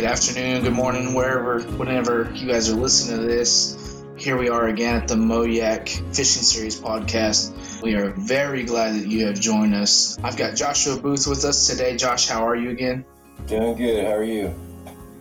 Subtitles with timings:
[0.00, 4.02] good afternoon, good morning, wherever, whenever you guys are listening to this.
[4.16, 7.82] Here we are again at the Moyak Fishing Series podcast.
[7.82, 10.18] We are very glad that you have joined us.
[10.24, 11.98] I've got Joshua Booth with us today.
[11.98, 13.04] Josh, how are you again?
[13.46, 14.06] Doing good.
[14.06, 14.54] How are you?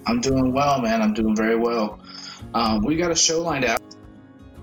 [0.07, 1.01] I'm doing well, man.
[1.01, 1.99] I'm doing very well.
[2.53, 3.81] Um, we got a show lined out.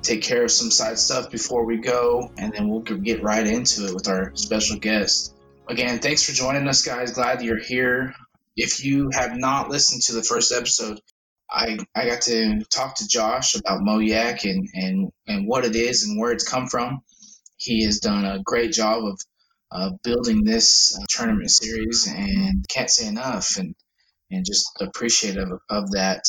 [0.01, 3.84] Take care of some side stuff before we go, and then we'll get right into
[3.84, 5.34] it with our special guest.
[5.69, 7.12] Again, thanks for joining us, guys.
[7.12, 8.14] Glad you're here
[8.56, 11.01] if you have not listened to the first episode,
[11.51, 16.05] I I got to talk to Josh about Moyak and and and what it is
[16.05, 17.03] and where it's come from.
[17.56, 19.20] He has done a great job of
[19.70, 23.75] uh, building this uh, tournament series, and can't say enough, and
[24.31, 26.25] and just appreciative of, of that.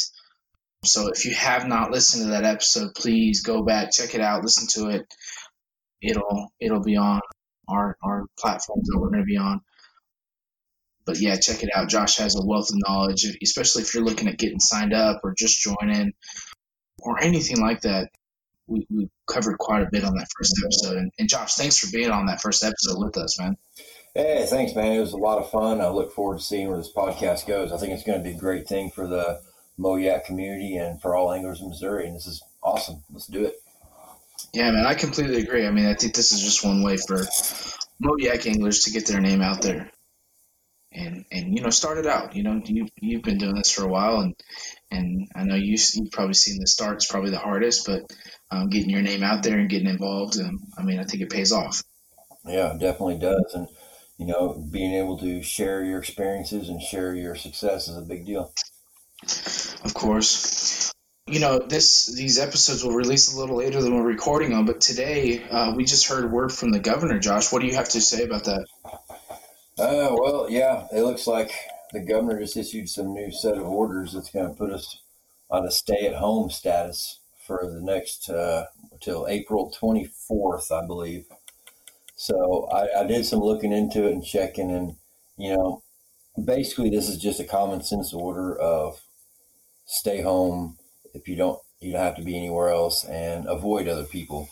[0.86, 4.44] So if you have not listened to that episode, please go back, check it out,
[4.44, 5.06] listen to it.
[6.02, 7.22] It'll it'll be on
[7.68, 9.62] our our platforms that we're going to be on
[11.08, 11.90] but yeah, check it out.
[11.90, 15.34] Josh has a wealth of knowledge, especially if you're looking at getting signed up or
[15.36, 16.14] just joining
[17.00, 18.10] or anything like that.
[18.68, 20.98] We, we covered quite a bit on that first episode.
[20.98, 23.56] And, and Josh, thanks for being on that first episode with us, man.
[24.14, 24.92] Hey, thanks, man.
[24.92, 25.80] It was a lot of fun.
[25.80, 27.72] I look forward to seeing where this podcast goes.
[27.72, 29.40] I think it's going to be a great thing for the
[29.80, 32.08] Moyak community and for all anglers in Missouri.
[32.08, 33.04] And this is awesome.
[33.10, 33.56] Let's do it.
[34.54, 35.66] Yeah, man, I completely agree.
[35.66, 37.26] I mean, I think this is just one way for
[38.04, 39.90] Moyak anglers to get their name out there
[40.98, 43.88] and and you know started out you know you you've been doing this for a
[43.88, 44.36] while and
[44.90, 48.02] and I know you you've probably seen the start is probably the hardest but
[48.50, 51.30] um, getting your name out there and getting involved um, I mean I think it
[51.30, 51.84] pays off.
[52.46, 53.54] Yeah definitely does.
[53.54, 53.68] And
[54.18, 58.26] you know being able to share your experiences and share your success is a big
[58.26, 58.52] deal.
[59.84, 60.92] Of course.
[61.28, 64.80] You know this these episodes will release a little later than we're recording on but
[64.80, 67.52] today uh, we just heard word from the governor Josh.
[67.52, 68.66] What do you have to say about that
[69.80, 71.52] uh, well, yeah, it looks like
[71.94, 75.00] the governor just issued some new set of orders that's going to put us
[75.50, 81.26] on a stay-at-home status for the next uh, until April 24th, I believe.
[82.16, 84.96] So I, I did some looking into it and checking, and
[85.38, 85.84] you know,
[86.44, 89.02] basically this is just a common sense order of
[89.86, 90.78] stay home
[91.14, 94.50] if you don't you don't have to be anywhere else and avoid other people.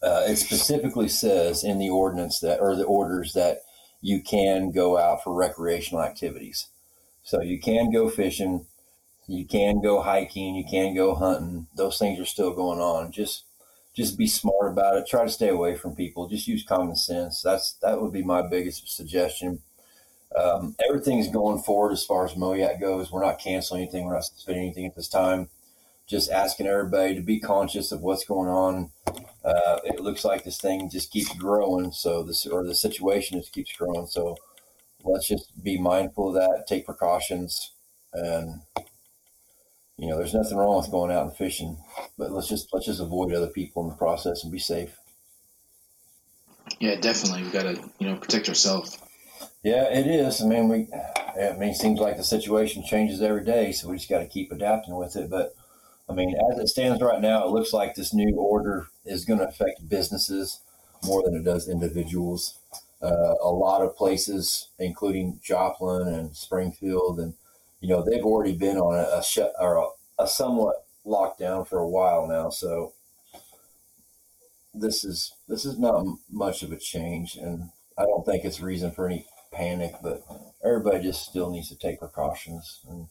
[0.00, 3.58] Uh, it specifically says in the ordinance that or the orders that
[4.00, 6.68] you can go out for recreational activities.
[7.22, 8.66] So you can go fishing,
[9.26, 11.66] you can go hiking, you can go hunting.
[11.76, 13.12] Those things are still going on.
[13.12, 13.44] Just
[13.94, 15.06] just be smart about it.
[15.06, 16.28] Try to stay away from people.
[16.28, 17.42] Just use common sense.
[17.42, 19.60] That's that would be my biggest suggestion.
[20.36, 23.10] Um, everything's going forward as far as Moyak goes.
[23.10, 24.04] We're not canceling anything.
[24.04, 25.48] We're not suspending anything at this time.
[26.08, 28.90] Just asking everybody to be conscious of what's going on
[29.48, 31.90] uh, it looks like this thing just keeps growing.
[31.92, 34.06] So this or the situation just keeps growing.
[34.06, 34.36] So
[35.04, 36.66] let's just be mindful of that.
[36.66, 37.72] Take precautions,
[38.12, 38.60] and
[39.96, 41.78] you know, there's nothing wrong with going out and fishing,
[42.18, 44.98] but let's just let's just avoid other people in the process and be safe.
[46.78, 47.44] Yeah, definitely.
[47.44, 48.98] We got to you know protect ourselves.
[49.62, 50.42] Yeah, it is.
[50.42, 50.88] I mean, we.
[50.92, 54.26] I mean, it seems like the situation changes every day, so we just got to
[54.26, 55.30] keep adapting with it.
[55.30, 55.54] But
[56.08, 59.40] I mean, as it stands right now, it looks like this new order is going
[59.40, 60.60] to affect businesses
[61.04, 62.58] more than it does individuals.
[63.02, 67.34] Uh, a lot of places, including Joplin and Springfield, and
[67.80, 71.78] you know they've already been on a, a shut or a, a somewhat lockdown for
[71.78, 72.50] a while now.
[72.50, 72.94] So
[74.74, 78.90] this is this is not much of a change, and I don't think it's reason
[78.90, 79.94] for any panic.
[80.02, 80.22] But
[80.64, 82.80] everybody just still needs to take precautions.
[82.88, 83.08] And,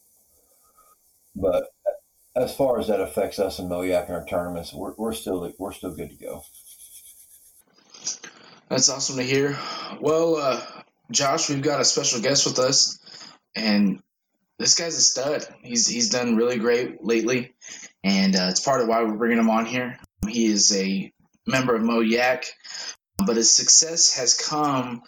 [1.36, 1.70] but
[2.38, 5.72] as far as that affects us in Moyak and our tournaments, we're, we're still we're
[5.72, 6.44] still good to go.
[8.70, 9.58] That's awesome to hear.
[10.02, 10.62] Well, uh,
[11.12, 13.00] Josh, we've got a special guest with us,
[13.56, 14.02] and
[14.60, 15.48] this guy's a stud.
[15.64, 17.56] He's he's done really great lately,
[18.04, 19.98] and uh, it's part of why we're bringing him on here.
[20.28, 21.12] He is a
[21.48, 22.46] member of Moyak,
[23.26, 25.02] but his success has come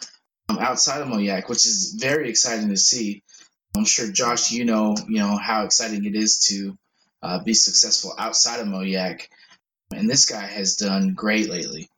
[0.50, 3.24] outside of Moyak, which is very exciting to see.
[3.76, 6.78] I'm sure Josh, you know, you know how exciting it is to
[7.21, 9.27] uh, be successful outside of Moyak.
[9.94, 11.89] And this guy has done great lately.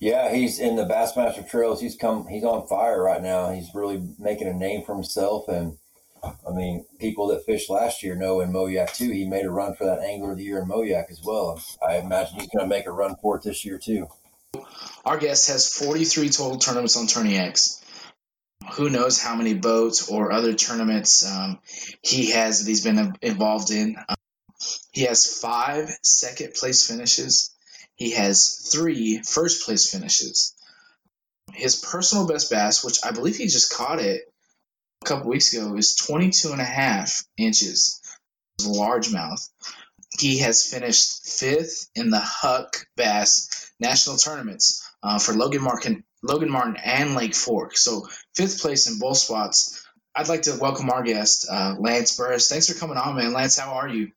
[0.00, 1.80] Yeah, he's in the Bassmaster Trails.
[1.80, 2.26] He's come.
[2.28, 3.50] He's on fire right now.
[3.50, 5.48] He's really making a name for himself.
[5.48, 5.78] And
[6.22, 9.10] I mean, people that fished last year know in Moyak too.
[9.10, 11.60] He made a run for that Angler of the Year in Moyak as well.
[11.86, 14.06] I imagine he's going to make a run for it this year too.
[15.04, 17.82] Our guest has 43 total tournaments on TourneyX
[18.72, 21.58] who knows how many boats or other tournaments um,
[22.02, 23.96] he has that he's been involved in.
[24.92, 27.50] He has five second place finishes.
[27.94, 30.54] He has three first place finishes.
[31.52, 34.22] His personal best bass, which I believe he just caught it
[35.02, 38.00] a couple weeks ago is 22 and a half inches,
[38.60, 39.48] largemouth.
[40.18, 46.50] He has finished fifth in the Huck Bass National Tournaments uh, for Logan Martin, Logan
[46.50, 47.76] Martin and Lake Fork.
[47.76, 49.84] So fifth place in both spots.
[50.14, 52.48] I'd like to welcome our guest, uh, Lance Burris.
[52.48, 53.32] Thanks for coming on, man.
[53.32, 54.10] Lance, how are you?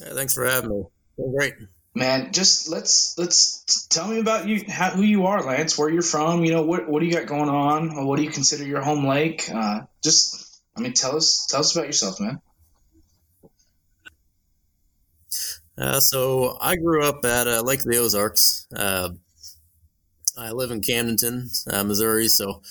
[0.00, 0.84] Yeah, thanks for having me.
[1.16, 1.54] Doing great.
[1.94, 5.76] Man, just let's let's tell me about you, how, who you are, Lance.
[5.76, 6.44] Where you're from?
[6.44, 8.06] You know what what do you got going on?
[8.06, 9.50] What do you consider your home lake?
[9.52, 12.40] Uh, just, I mean, tell us tell us about yourself, man.
[15.76, 18.66] Uh, so I grew up at uh, Lake of the Ozarks.
[18.74, 19.10] Uh,
[20.36, 22.62] I live in Camdenton, uh, Missouri, so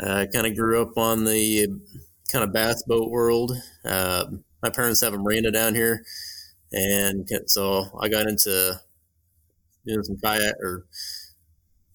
[0.00, 1.68] uh, I kind of grew up on the
[2.30, 3.52] kind of bass boat world.
[3.84, 4.26] Uh,
[4.62, 6.04] my parents have a marina down here,
[6.72, 8.80] and so I got into
[9.86, 10.86] doing some kayak or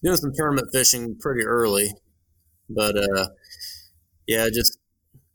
[0.03, 1.91] doing some tournament fishing pretty early.
[2.69, 2.95] But
[4.27, 4.77] yeah, just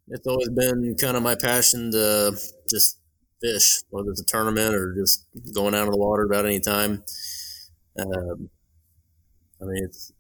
[0.09, 2.37] it's always been kind of my passion to
[2.69, 2.99] just
[3.41, 7.03] fish, whether it's a tournament or just going out on the water about any time.
[7.99, 8.50] Um,
[9.61, 10.12] I mean, it's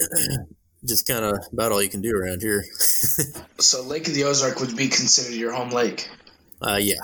[0.86, 2.64] just kind of about all you can do around here.
[3.58, 6.08] so, Lake of the Ozark would be considered your home lake.
[6.60, 7.00] Uh, yeah,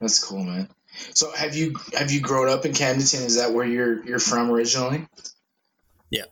[0.00, 0.68] that's cool, man.
[1.14, 3.24] So, have you have you grown up in Camdenton?
[3.24, 5.06] Is that where you're you're from originally?
[6.10, 6.24] Yeah,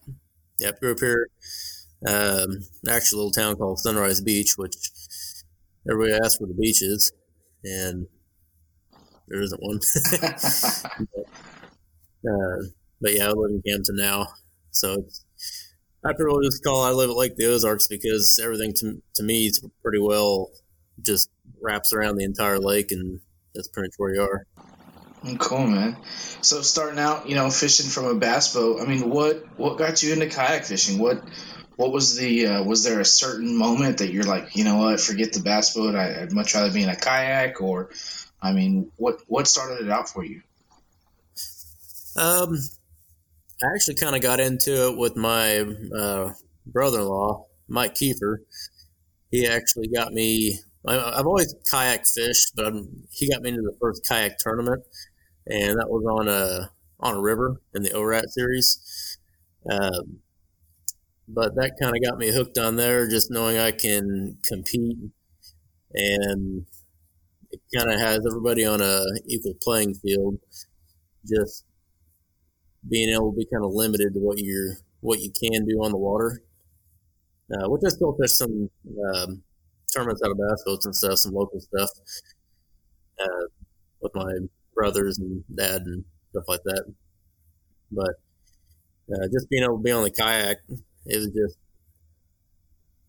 [0.58, 0.72] yeah.
[0.80, 1.28] Grew up here.
[2.06, 4.74] Um, actually, a little town called Sunrise Beach, which
[5.88, 7.12] everybody asks where the beach is
[7.64, 8.06] and
[9.28, 9.80] there isn't one.
[10.20, 10.44] but,
[12.30, 12.64] uh,
[13.00, 14.28] but, yeah, I live in Camden now,
[14.70, 15.24] so it's,
[16.04, 19.46] I really just call I live at Lake the Ozarks because everything to to me
[19.46, 20.50] is pretty well
[21.02, 21.30] just
[21.60, 23.20] wraps around the entire lake, and
[23.54, 24.46] that's pretty much where you are.
[25.38, 25.96] Cool, man.
[26.42, 28.80] So starting out, you know, fishing from a bass boat.
[28.80, 30.98] I mean, what what got you into kayak fishing?
[30.98, 31.22] What
[31.78, 35.00] what was the uh, was there a certain moment that you're like you know what
[35.00, 37.90] forget the bass boat I, would much rather be in a kayak or
[38.42, 40.42] i mean what what started it out for you
[42.16, 42.58] um
[43.62, 45.64] i actually kind of got into it with my
[45.96, 46.32] uh,
[46.66, 48.38] brother-in-law mike kiefer
[49.30, 53.62] he actually got me I, have always kayak fished but I'm, he got me into
[53.62, 54.82] the first kayak tournament
[55.46, 56.70] and that was on a
[57.00, 59.18] on a river in the orat series
[59.70, 60.20] um,
[61.28, 64.96] but that kind of got me hooked on there, just knowing I can compete,
[65.92, 66.66] and
[67.50, 70.38] it kind of has everybody on a equal playing field.
[71.26, 71.64] Just
[72.88, 75.92] being able to be kind of limited to what you're what you can do on
[75.92, 76.40] the water,
[77.52, 78.70] uh, which I still fish some
[79.14, 79.42] um,
[79.92, 81.90] tournaments out of boats and stuff, some local stuff
[83.20, 83.46] uh,
[84.00, 84.32] with my
[84.74, 86.84] brothers and dad and stuff like that.
[87.90, 88.14] But
[89.12, 90.58] uh, just being able to be on the kayak
[91.06, 91.58] is just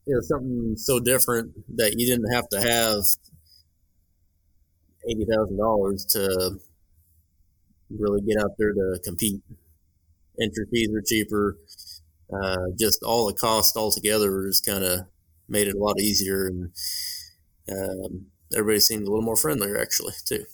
[0.08, 3.04] it was something so different that you didn't have to have
[5.10, 6.60] eighty thousand dollars to
[7.90, 9.42] really get out there to compete.
[10.42, 11.58] Entry fees are cheaper.
[12.32, 15.02] Uh, just all the costs altogether is kind of
[15.50, 16.72] made it a lot easier, and
[17.72, 20.46] um, everybody seemed a little more friendlier actually too.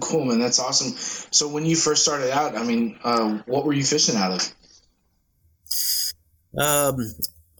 [0.00, 0.38] cool, man.
[0.38, 0.92] That's awesome.
[1.30, 4.54] So when you first started out, I mean, uh, what were you fishing out of?
[6.56, 6.96] Um,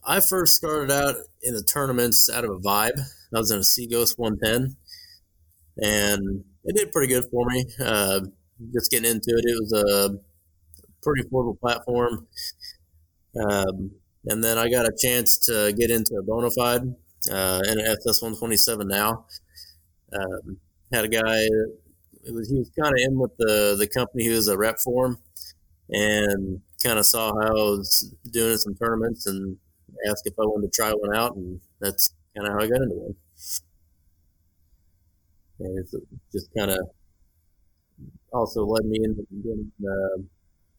[0.05, 2.99] I first started out in the tournaments out of a vibe.
[3.33, 4.77] I was in a Seaghost 110,
[5.81, 7.65] and it did pretty good for me.
[7.83, 8.21] Uh,
[8.73, 10.17] just getting into it, it was a
[11.01, 12.27] pretty affordable platform.
[13.35, 13.91] Um,
[14.27, 16.95] and then I got a chance to get into a Bonafide
[17.31, 19.25] uh, an FS 127 now.
[20.13, 20.57] Um,
[20.93, 21.21] had a guy,
[22.23, 24.23] it was he was kind of in with the the company.
[24.23, 25.17] He was a rep for him,
[25.89, 29.57] and kind of saw how I was doing in some tournaments and
[30.09, 32.81] asked if I wanted to try one out, and that's kind of how I got
[32.81, 33.15] into one.
[35.59, 35.93] And it's
[36.31, 36.79] just kind of
[38.31, 40.21] also led me into doing uh,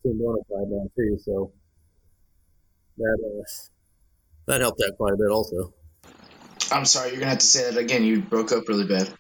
[0.07, 1.53] Bonafide now too, so
[2.97, 3.43] that uh,
[4.47, 5.73] that helped out quite a bit also.
[6.73, 8.05] I'm sorry, you're gonna have to say that again.
[8.05, 9.13] You broke up really bad.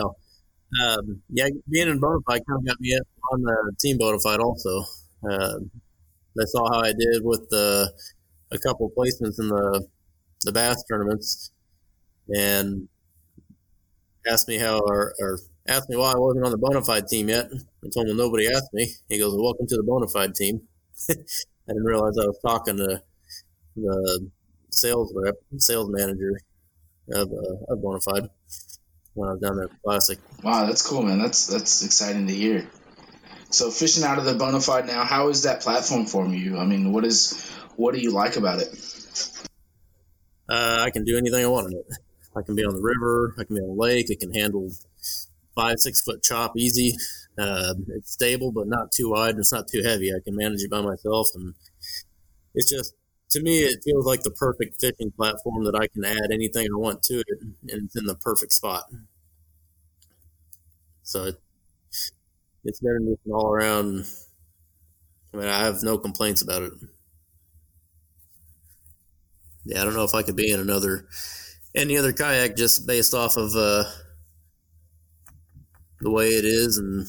[0.00, 0.14] Oh,
[0.84, 2.98] um, yeah, being in Bonafide kind of got me
[3.32, 4.84] on the Team Bonafide also.
[5.28, 5.58] Uh,
[6.36, 7.92] they saw how I did with the
[8.52, 9.86] a couple placements in the
[10.42, 11.50] the bass tournaments,
[12.28, 12.88] and
[14.26, 17.46] asked me how or, or asked me why I wasn't on the Bonafide team yet.
[17.84, 18.88] I told him nobody asked me.
[19.08, 20.62] He goes, "Welcome to the Bonafide team."
[21.68, 23.02] I didn't realize I was talking to
[23.76, 24.30] the
[24.70, 26.40] sales rep, sales manager
[27.12, 28.30] of uh, of Bonafide
[29.14, 30.18] when I was down there Classic.
[30.42, 31.18] Wow, that's cool, man.
[31.18, 32.68] That's that's exciting to hear.
[33.50, 36.58] So fishing out of the Bonafide now, how is that platform for you?
[36.58, 38.68] I mean, what is What do you like about it?
[40.48, 41.86] Uh, I can do anything I want in it.
[42.36, 43.34] I can be on the river.
[43.38, 44.10] I can be on a lake.
[44.10, 44.70] It can handle
[45.54, 46.96] five, six foot chop easy.
[47.38, 49.30] Uh, it's stable, but not too wide.
[49.30, 50.10] And it's not too heavy.
[50.12, 51.54] I can manage it by myself, and
[52.54, 52.94] it's just
[53.30, 56.76] to me, it feels like the perfect fishing platform that I can add anything I
[56.78, 57.54] want to it, and
[57.84, 58.84] it's in the perfect spot.
[61.02, 61.40] So it,
[62.64, 64.04] it's been an all around.
[65.32, 66.72] I mean, I have no complaints about it.
[69.64, 71.06] Yeah, I don't know if I could be in another
[71.74, 73.84] any other kayak just based off of uh,
[76.00, 77.06] the way it is and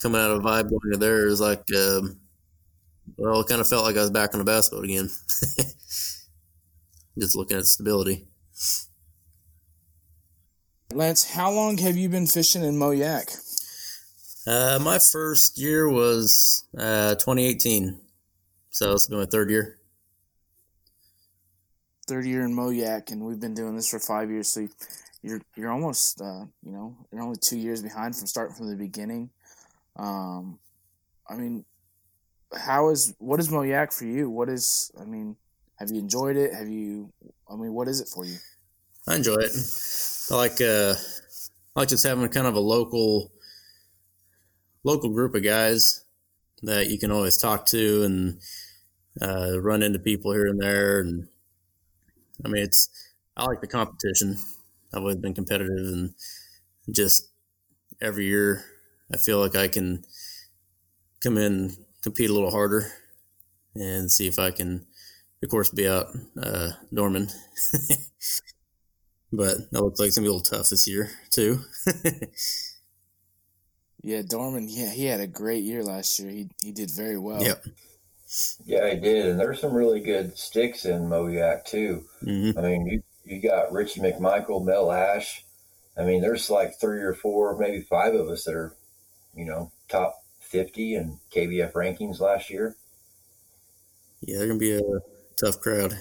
[0.00, 1.64] coming out of vibe going to there is like.
[1.74, 2.20] Um,
[3.16, 5.06] well, it kind of felt like I was back on a bass boat again.
[7.18, 8.26] Just looking at stability.
[10.92, 13.44] Lance, how long have you been fishing in Moyac?
[14.46, 18.00] Uh, my first year was uh, 2018,
[18.70, 19.78] so it's been my third year.
[22.06, 24.48] Third year in Moyac, and we've been doing this for five years.
[24.48, 24.66] So
[25.22, 28.76] you're you're almost uh, you know you're only two years behind from starting from the
[28.76, 29.28] beginning.
[29.98, 30.58] Um,
[31.28, 31.64] I mean,
[32.56, 34.30] how is what is Moyac for you?
[34.30, 35.36] What is I mean,
[35.76, 36.54] have you enjoyed it?
[36.54, 37.12] Have you
[37.50, 38.36] I mean, what is it for you?
[39.06, 39.52] I enjoy it.
[40.30, 40.94] I like uh
[41.76, 43.32] I like just having kind of a local
[44.84, 46.04] local group of guys
[46.62, 48.40] that you can always talk to and
[49.20, 51.28] uh, run into people here and there and
[52.44, 52.88] I mean it's
[53.36, 54.36] I like the competition.
[54.92, 56.14] I've always been competitive and
[56.90, 57.28] just
[58.00, 58.64] every year
[59.12, 60.04] I feel like I can
[61.22, 62.86] come in compete a little harder
[63.74, 64.86] and see if I can,
[65.42, 66.06] of course, be out
[66.40, 67.28] uh, Norman.
[69.32, 71.60] but that looks like it's gonna be a little tough this year too.
[74.02, 74.68] yeah, Dorman.
[74.68, 76.30] Yeah, he had a great year last year.
[76.30, 77.42] He he did very well.
[77.42, 77.64] Yep.
[78.66, 82.04] Yeah, he did, and there's some really good sticks in Moyac too.
[82.22, 82.58] Mm-hmm.
[82.58, 85.44] I mean, you you got Richie McMichael, Mel Ash.
[85.96, 88.74] I mean, there's like three or four, maybe five of us that are,
[89.38, 92.76] you know, top 50 in KBF rankings last year.
[94.20, 94.82] Yeah, they're going to be a
[95.40, 95.96] tough crowd.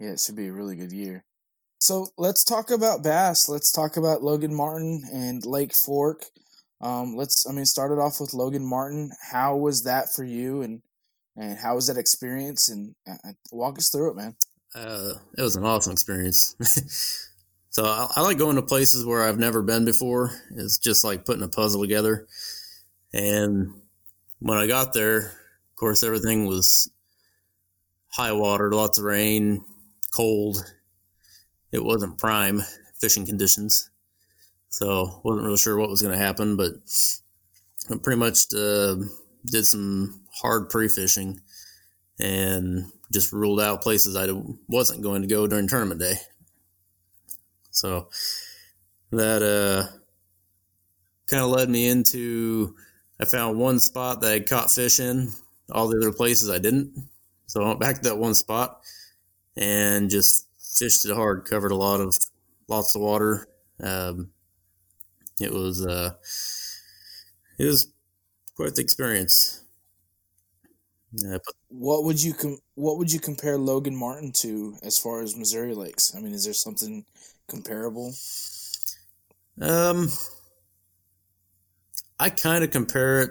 [0.00, 1.24] Yeah, it should be a really good year.
[1.80, 3.48] So let's talk about bass.
[3.48, 6.24] Let's talk about Logan Martin and Lake Fork.
[6.80, 9.12] Um, let's, I mean, started off with Logan Martin.
[9.30, 10.82] How was that for you, and
[11.36, 12.68] and how was that experience?
[12.68, 14.36] And uh, walk us through it, man.
[14.74, 16.54] Uh, it was an awesome experience.
[17.70, 20.32] so I, I, like going to places where I've never been before.
[20.56, 22.26] It's just like putting a puzzle together.
[23.12, 23.74] And
[24.38, 26.90] when I got there, of course, everything was
[28.08, 29.64] high water, lots of rain,
[30.12, 30.58] cold.
[31.72, 32.62] It wasn't prime
[33.00, 33.90] fishing conditions.
[34.70, 36.72] So wasn't really sure what was going to happen, but
[37.90, 38.96] I pretty much uh,
[39.46, 41.40] did some hard pre-fishing
[42.20, 44.28] and just ruled out places I
[44.68, 46.16] wasn't going to go during tournament day.
[47.78, 48.08] So
[49.10, 49.96] that uh,
[51.26, 52.74] kind of led me into
[53.20, 55.30] I found one spot that I caught fish in.
[55.70, 56.94] All the other places I didn't.
[57.46, 58.80] So I went back to that one spot
[59.56, 61.44] and just fished it hard.
[61.44, 62.16] Covered a lot of
[62.68, 63.48] lots of water.
[63.82, 64.30] Um,
[65.40, 66.12] it was uh,
[67.58, 67.92] it was
[68.56, 69.62] quite the experience.
[71.12, 75.22] Yeah, but, what would you com- what would you compare Logan Martin to as far
[75.22, 76.14] as Missouri lakes?
[76.14, 77.04] I mean, is there something
[77.48, 78.12] comparable?
[79.60, 80.08] Um,
[82.18, 83.30] I kind of compare it.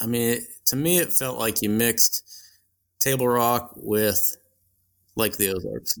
[0.00, 2.22] I mean, it, to me, it felt like you mixed
[2.98, 4.36] Table Rock with
[5.16, 5.98] Lake the Ozarks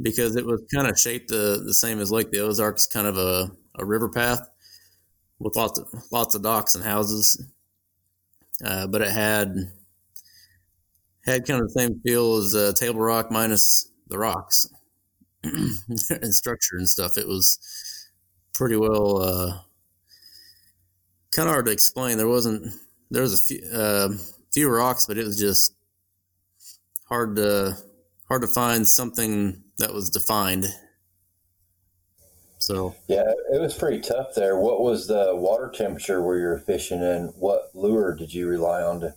[0.00, 3.16] because it was kind of shaped the, the same as Lake the Ozarks, kind of
[3.18, 4.48] a, a river path
[5.38, 7.44] with lots of lots of docks and houses.
[8.64, 9.54] Uh, but it had
[11.24, 14.68] had kind of the same feel as uh, Table Rock minus the rocks
[15.42, 17.16] and structure and stuff.
[17.16, 17.58] It was
[18.52, 19.58] pretty well uh,
[21.32, 22.18] kind of hard to explain.
[22.18, 22.74] There wasn't
[23.10, 24.08] there was a few uh,
[24.52, 25.74] few rocks, but it was just
[27.08, 27.76] hard to
[28.28, 30.66] hard to find something that was defined.
[32.58, 34.58] So yeah, it was pretty tough there.
[34.58, 38.82] What was the water temperature where you were fishing, and what lure did you rely
[38.82, 39.14] on to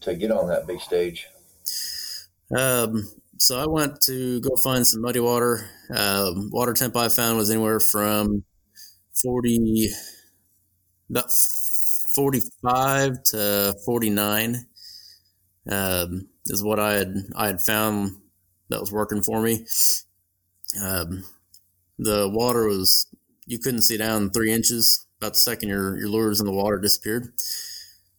[0.00, 1.28] to get on that big stage?
[2.56, 3.08] Um,
[3.40, 5.68] so I went to go find some muddy water.
[5.94, 8.44] Um, water temp I found was anywhere from
[9.22, 9.90] forty
[11.10, 11.30] about
[12.14, 14.66] 45 to 49
[15.70, 18.16] um, is what I had I had found
[18.68, 19.66] that was working for me.
[20.82, 21.24] Um,
[21.98, 23.06] the water was
[23.46, 25.06] you couldn't see down three inches.
[25.20, 27.32] About the second your your lures in the water disappeared.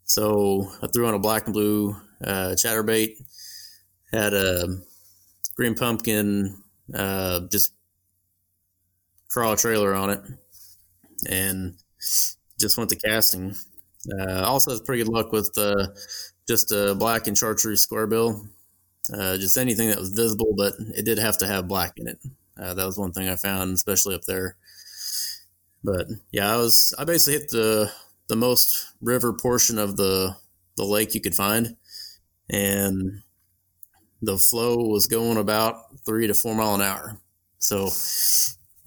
[0.06, 3.16] So I threw on a black and blue uh, chatterbait,
[4.12, 4.82] had a
[5.62, 6.58] green pumpkin,
[6.96, 7.76] uh, just
[9.30, 10.22] crawl trailer on it,
[11.30, 11.76] and
[12.60, 13.54] just went to casting.
[14.20, 15.86] Uh, also, has pretty good luck with uh,
[16.48, 18.48] just a black and chartreuse square bill.
[19.14, 22.18] Uh, just anything that was visible, but it did have to have black in it.
[22.60, 24.56] Uh, that was one thing I found, especially up there.
[25.84, 27.92] But yeah, I was I basically hit the
[28.30, 30.36] the most river portion of the
[30.76, 31.76] the lake you could find,
[32.50, 33.22] and
[34.22, 37.20] the flow was going about three to four mile an hour.
[37.60, 37.90] So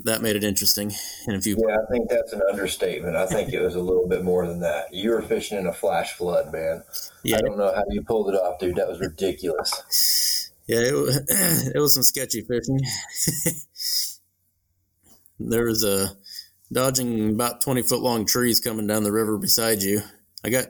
[0.05, 0.93] that made it interesting.
[1.26, 3.17] And if you, yeah, I think that's an understatement.
[3.17, 4.93] I think it was a little bit more than that.
[4.93, 6.83] You were fishing in a flash flood, man.
[7.23, 8.76] Yeah, I don't know how you pulled it off, dude.
[8.76, 10.50] That was ridiculous.
[10.67, 11.17] Yeah, it was,
[11.75, 12.81] it was some sketchy fishing.
[15.41, 16.17] there was a
[16.73, 20.03] dodging about twenty foot long trees coming down the river beside you.
[20.45, 20.67] I got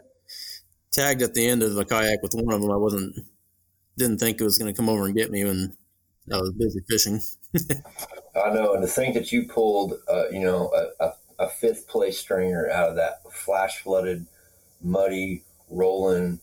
[0.92, 2.70] tagged at the end of the kayak with one of them.
[2.70, 3.16] I wasn't
[3.96, 5.76] didn't think it was going to come over and get me when
[6.32, 7.20] I was busy fishing.
[8.36, 11.86] I know, and to think that you pulled, uh, you know, a, a, a, fifth
[11.86, 14.26] place stringer out of that flash flooded,
[14.82, 16.40] muddy, rolling,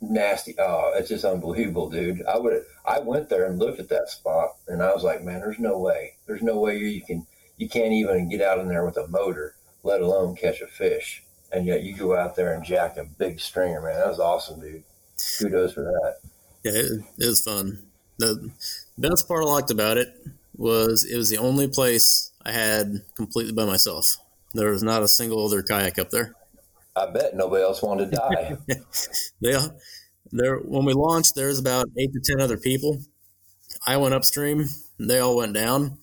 [0.00, 0.54] nasty.
[0.58, 2.24] Oh, it's just unbelievable, dude.
[2.26, 5.40] I would, I went there and looked at that spot, and I was like, man,
[5.40, 7.26] there's no way, there's no way you can,
[7.56, 11.24] you can't even get out in there with a motor, let alone catch a fish.
[11.50, 13.98] And yet you go out there and jack a big stringer, man.
[13.98, 14.84] That was awesome, dude.
[15.38, 16.27] Kudos for that.
[16.68, 17.78] Yeah, it, it was fun.
[18.18, 18.50] The
[18.96, 20.14] best part I liked about it
[20.56, 24.16] was it was the only place I had completely by myself.
[24.54, 26.34] There was not a single other kayak up there.
[26.96, 28.16] I bet nobody else wanted to
[28.68, 28.76] die.
[29.40, 29.56] they,
[30.32, 32.98] there when we launched, there was about eight to ten other people.
[33.86, 34.66] I went upstream,
[34.98, 35.98] they all went down,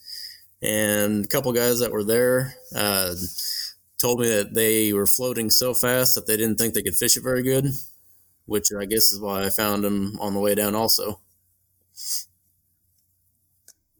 [0.61, 3.15] and a couple guys that were there uh,
[3.97, 7.17] told me that they were floating so fast that they didn't think they could fish
[7.17, 7.67] it very good,
[8.45, 11.19] which I guess is why I found them on the way down also.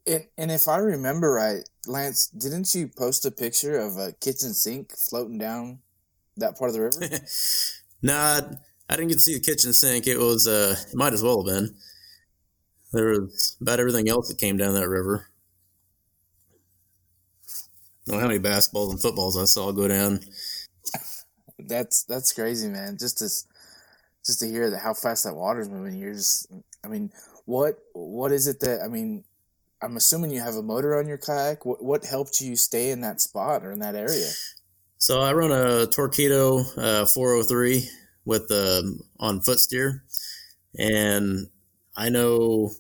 [0.08, 4.54] And, and if I remember right, Lance, didn't you post a picture of a kitchen
[4.54, 5.80] sink floating down
[6.38, 7.26] that part of the river?
[8.02, 8.42] nah,
[8.90, 10.06] I didn't get to see the kitchen sink.
[10.08, 11.76] It was, uh, it might as well have been.
[12.94, 15.28] There was about everything else that came down that river.
[18.08, 20.20] I don't know how many basketballs and footballs I saw go down.
[21.60, 22.98] That's that's crazy, man.
[23.00, 23.30] Just to
[24.26, 25.98] just to hear that how fast that water's moving.
[25.98, 26.48] You're just,
[26.84, 27.12] I mean,
[27.46, 29.24] what what is it that I mean?
[29.82, 31.66] I'm assuming you have a motor on your kayak.
[31.66, 34.30] What what helped you stay in that spot or in that area?
[34.98, 37.88] So I run a Torqeedo uh, 403
[38.24, 40.04] with um, on foot steer,
[40.80, 41.48] and
[41.96, 42.72] I know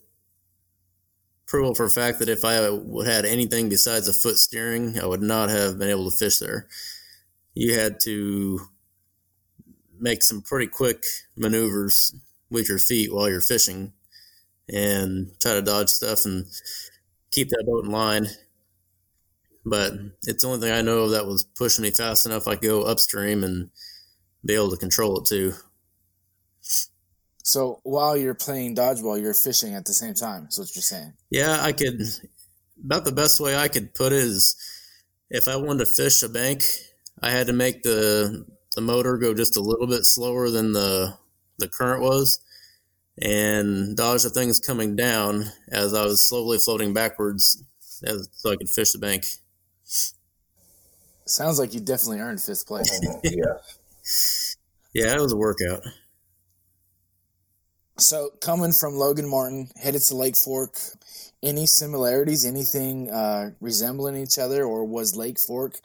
[1.45, 5.05] pretty for a fact that if I would had anything besides a foot steering, I
[5.05, 6.67] would not have been able to fish there.
[7.53, 8.59] You had to
[10.05, 11.03] make some pretty quick
[11.35, 12.15] maneuvers
[12.51, 13.91] with your feet while you're fishing
[14.71, 16.45] and try to dodge stuff and
[17.31, 18.27] keep that boat in line.
[19.65, 19.93] But
[20.27, 22.69] it's the only thing I know of that was pushing me fast enough I could
[22.69, 23.71] go upstream and
[24.45, 25.53] be able to control it too.
[27.41, 30.45] So while you're playing dodgeball, you're fishing at the same time.
[30.49, 31.13] Is what you're saying?
[31.31, 31.99] Yeah, I could.
[32.83, 34.55] About the best way I could put it is,
[35.31, 36.63] if I wanted to fish a bank,
[37.23, 41.15] I had to make the the motor go just a little bit slower than the
[41.57, 42.39] the current was,
[43.21, 47.63] and dodge the things coming down as I was slowly floating backwards,
[48.03, 49.25] as, so I could fish the bank.
[51.25, 53.01] Sounds like you definitely earned fifth place.
[53.23, 53.41] yeah.
[54.93, 55.83] Yeah, it was a workout.
[57.97, 60.77] So, coming from Logan Martin, headed to Lake Fork,
[61.41, 65.79] any similarities, anything uh, resembling each other, or was Lake Fork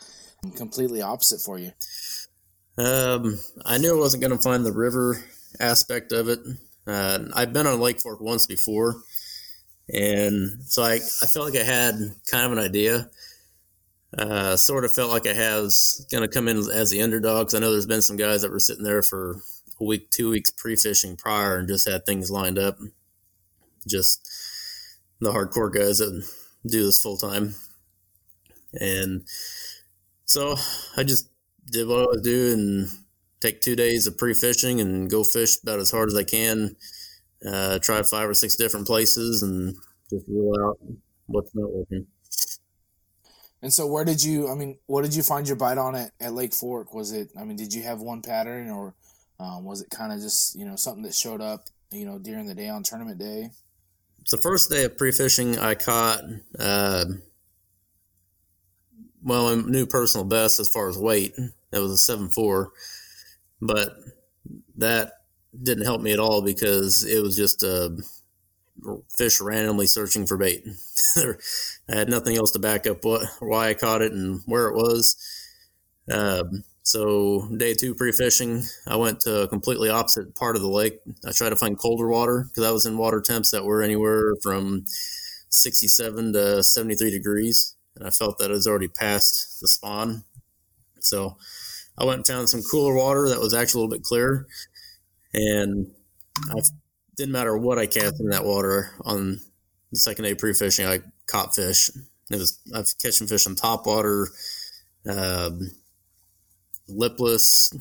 [0.56, 1.72] completely opposite for you?
[2.80, 5.22] Um, I knew I wasn't going to find the river
[5.58, 6.38] aspect of it.
[6.86, 9.02] Uh, I've been on Lake Fork once before,
[9.92, 11.94] and so I, I felt like I had
[12.30, 13.10] kind of an idea.
[14.16, 17.54] Uh, sort of felt like I was going to come in as the underdog.
[17.54, 19.36] I know there's been some guys that were sitting there for
[19.78, 22.78] a week, two weeks pre-fishing prior, and just had things lined up.
[23.86, 24.26] Just
[25.20, 26.26] the hardcore guys that
[26.66, 27.54] do this full time,
[28.72, 29.26] and
[30.24, 30.56] so
[30.96, 31.28] I just
[31.70, 32.88] did what I was doing and
[33.40, 36.76] take two days of pre-fishing and go fish about as hard as I can.
[37.46, 39.74] Uh, try five or six different places and
[40.10, 40.78] just rule out
[41.26, 42.06] what's not working.
[43.62, 44.50] And so, where did you?
[44.50, 46.94] I mean, what did you find your bite on at, at Lake Fork?
[46.94, 47.30] Was it?
[47.38, 48.94] I mean, did you have one pattern, or
[49.38, 52.46] um, was it kind of just you know something that showed up you know during
[52.46, 53.50] the day on tournament day?
[54.30, 56.22] The first day of pre-fishing, I caught
[56.58, 57.04] uh,
[59.22, 61.36] well a new personal best as far as weight.
[61.70, 62.72] that was a seven four,
[63.60, 63.96] but
[64.76, 65.12] that
[65.62, 67.96] didn't help me at all because it was just a
[69.16, 70.66] fish randomly searching for bait.
[71.16, 71.34] I
[71.88, 75.16] had nothing else to back up what why I caught it and where it was.
[76.10, 81.00] Um, so day two pre-fishing, I went to a completely opposite part of the lake.
[81.26, 84.34] I tried to find colder water because I was in water temps that were anywhere
[84.42, 84.86] from
[85.50, 90.24] 67 to 73 degrees, and I felt that it was already past the spawn.
[91.00, 91.36] So
[91.98, 94.46] I went found some cooler water that was actually a little bit clearer,
[95.34, 95.90] and
[96.50, 96.60] I
[97.16, 99.40] didn't matter what I cast in that water on
[99.92, 100.86] the second day pre-fishing.
[100.86, 101.90] I caught fish.
[102.30, 104.28] It was I was catching fish on top water.
[105.08, 105.70] Um,
[106.88, 107.72] lipless,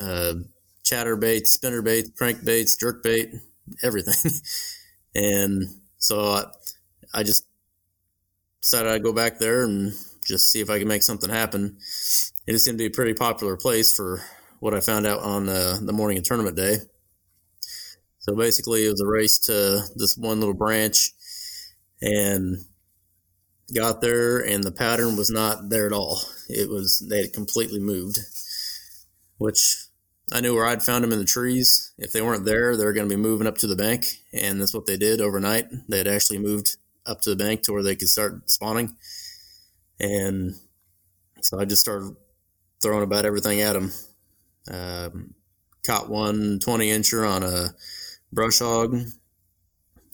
[0.00, 0.34] uh,
[0.84, 3.34] chatter baits, spinner baits, crank baits, jerk bait,
[3.82, 4.32] everything.
[5.14, 5.64] and
[5.98, 6.44] so I,
[7.14, 7.44] I just
[8.60, 9.92] decided I'd go back there and
[10.26, 11.78] just see if I could make something happen.
[12.46, 14.22] It just seemed to be a pretty popular place for
[14.60, 16.78] what I found out on uh, the morning of tournament day.
[18.18, 21.12] So basically, it was a race to this one little branch,
[22.02, 22.58] and
[23.74, 26.20] got there and the pattern was not there at all.
[26.48, 28.18] It was they had completely moved,
[29.38, 29.86] which
[30.32, 31.92] I knew where I'd found them in the trees.
[31.98, 34.60] If they weren't there, they were going to be moving up to the bank, and
[34.60, 35.66] that's what they did overnight.
[35.88, 38.96] They had actually moved up to the bank to where they could start spawning,
[39.98, 40.54] and
[41.42, 42.16] so I just started
[42.82, 43.92] throwing about everything at them.
[44.70, 45.34] Um,
[45.86, 47.74] caught one 20 incher on a
[48.32, 48.96] brush hog.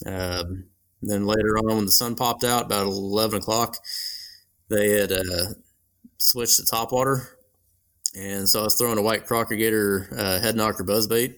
[0.05, 0.67] Um,
[1.03, 3.77] then later on, when the sun popped out, about 11 o'clock,
[4.69, 5.55] they had uh,
[6.19, 7.39] switched to top water.
[8.17, 11.37] And so I was throwing a white Crocker Gator uh, head knocker buzzbait.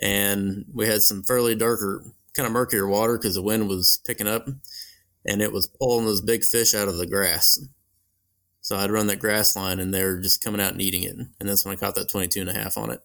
[0.00, 4.28] And we had some fairly darker, kind of murkier water because the wind was picking
[4.28, 4.48] up.
[5.28, 7.58] And it was pulling those big fish out of the grass.
[8.60, 11.16] So I'd run that grass line and they're just coming out and eating it.
[11.16, 13.00] And that's when I caught that 22 and a half on it.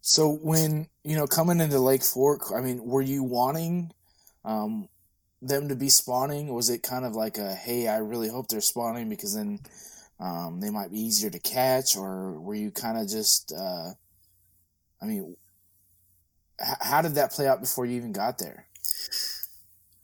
[0.00, 3.92] So when you know coming into Lake Fork, I mean, were you wanting
[4.44, 4.88] um,
[5.42, 6.52] them to be spawning?
[6.52, 9.60] Was it kind of like a hey, I really hope they're spawning because then
[10.20, 13.90] um, they might be easier to catch, or were you kind of just, uh,
[15.00, 15.36] I mean,
[16.60, 18.66] h- how did that play out before you even got there?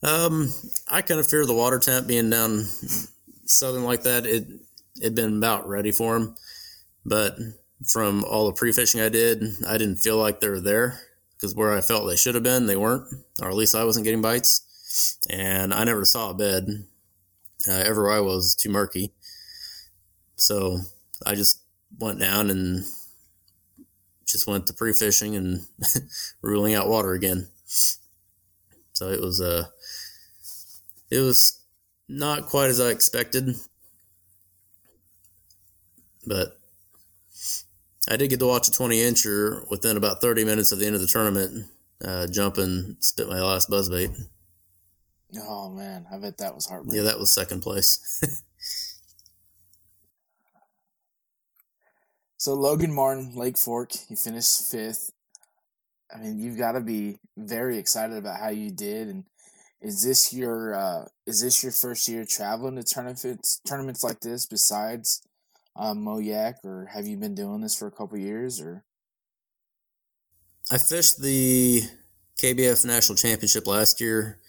[0.02, 0.52] Um,
[0.88, 2.64] I kind of fear the water temp being down
[3.44, 4.26] southern like that.
[4.26, 4.46] It
[5.02, 6.37] had been about ready for them,
[7.04, 7.37] but
[7.87, 11.00] from all the pre-fishing I did, I didn't feel like they were there
[11.37, 14.04] because where I felt they should have been, they weren't, or at least I wasn't
[14.04, 14.62] getting bites.
[15.30, 16.85] And I never saw a bed.
[17.68, 19.12] Uh, everywhere I was too murky.
[20.37, 20.78] So
[21.24, 21.62] I just
[21.98, 22.85] went down and
[24.26, 25.66] just went to pre-fishing and
[26.42, 27.48] ruling out water again.
[28.92, 29.66] So it was uh
[31.11, 31.61] it was
[32.09, 33.55] not quite as I expected,
[36.27, 36.59] but
[38.09, 40.95] I did get to watch a 20 incher within about 30 minutes of the end
[40.95, 41.66] of the tournament,
[42.05, 44.14] uh, jump and spit my last buzzbait.
[45.38, 46.99] Oh man, I bet that was heartbreaking.
[46.99, 48.23] Yeah, that was second place.
[52.37, 55.11] so Logan Martin, Lake Fork, you finished fifth.
[56.14, 59.09] I mean, you've got to be very excited about how you did.
[59.09, 59.25] And
[59.87, 64.44] is this your uh, is this your first year traveling to tournaments tournaments like this
[64.44, 65.22] besides
[65.77, 68.61] um, Moyac, or have you been doing this for a couple years?
[68.61, 68.85] Or
[70.72, 71.83] I fished the
[72.42, 74.40] KBF National Championship last year.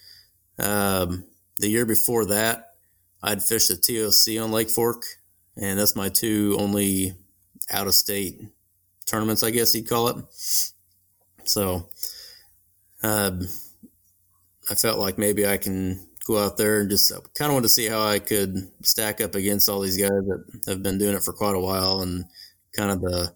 [0.58, 1.26] Um,
[1.60, 2.72] the year before that,
[3.22, 5.04] I'd fished the TOC on Lake Fork,
[5.56, 7.14] and that's my two only
[7.70, 8.42] out of state
[9.06, 10.26] tournaments, I guess you'd call it.
[11.44, 11.90] So,
[13.04, 13.48] um,
[14.70, 17.70] I felt like maybe I can go out there and just kind of want to
[17.70, 21.24] see how I could stack up against all these guys that have been doing it
[21.24, 22.26] for quite a while and
[22.76, 23.34] kind of the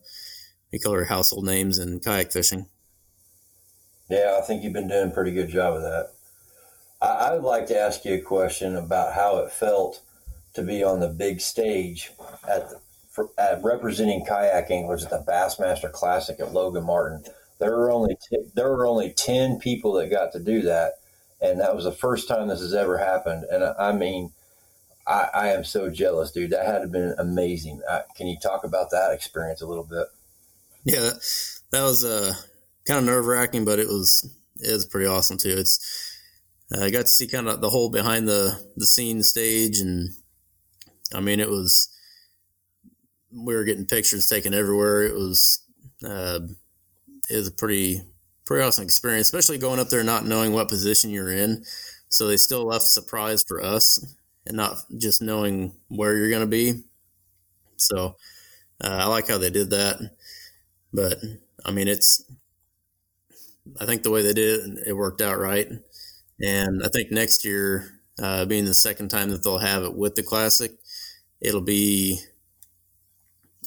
[0.71, 2.67] we call her household names in kayak fishing.
[4.09, 6.11] Yeah, I think you've been doing a pretty good job of that.
[7.01, 10.01] I, I would like to ask you a question about how it felt
[10.53, 12.11] to be on the big stage
[12.47, 17.23] at the, for, at representing kayak anglers at the Bassmaster Classic at Logan Martin.
[17.59, 20.93] There were only t- there were only ten people that got to do that,
[21.41, 23.45] and that was the first time this has ever happened.
[23.51, 24.31] And I, I mean,
[25.07, 26.51] I, I, am so jealous, dude.
[26.51, 27.81] That had been amazing.
[27.89, 30.07] Uh, can you talk about that experience a little bit?
[30.83, 31.11] Yeah,
[31.71, 32.33] that was uh,
[32.85, 35.55] kind of nerve wracking, but it was it was pretty awesome too.
[35.57, 35.79] It's
[36.75, 40.09] uh, I got to see kind of the whole behind the the scene stage, and
[41.13, 41.89] I mean, it was
[43.31, 45.03] we were getting pictures taken everywhere.
[45.03, 45.59] It was
[46.05, 46.39] uh,
[47.29, 48.01] it was a pretty
[48.45, 51.63] pretty awesome experience, especially going up there not knowing what position you're in.
[52.09, 56.47] So they still left surprise for us and not just knowing where you're going to
[56.47, 56.83] be.
[57.77, 58.15] So
[58.83, 59.97] uh, I like how they did that.
[60.93, 61.17] But
[61.65, 62.23] I mean, it's
[63.79, 65.67] I think the way they did it, it worked out right.
[66.41, 70.15] And I think next year, uh, being the second time that they'll have it with
[70.15, 70.71] the classic,
[71.39, 72.19] it'll be.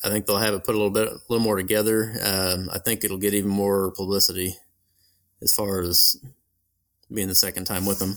[0.05, 2.15] I think they'll have it put a little bit, a little more together.
[2.23, 4.55] Um, I think it'll get even more publicity
[5.45, 6.17] as far as
[7.13, 8.17] being the second time with them.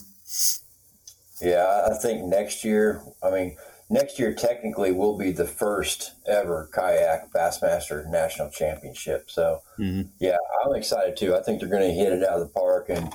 [1.41, 3.03] Yeah, I think next year.
[3.21, 3.57] I mean,
[3.89, 9.29] next year technically will be the first ever kayak Bassmaster National Championship.
[9.29, 10.09] So, mm-hmm.
[10.19, 11.35] yeah, I'm excited too.
[11.35, 13.13] I think they're going to hit it out of the park, and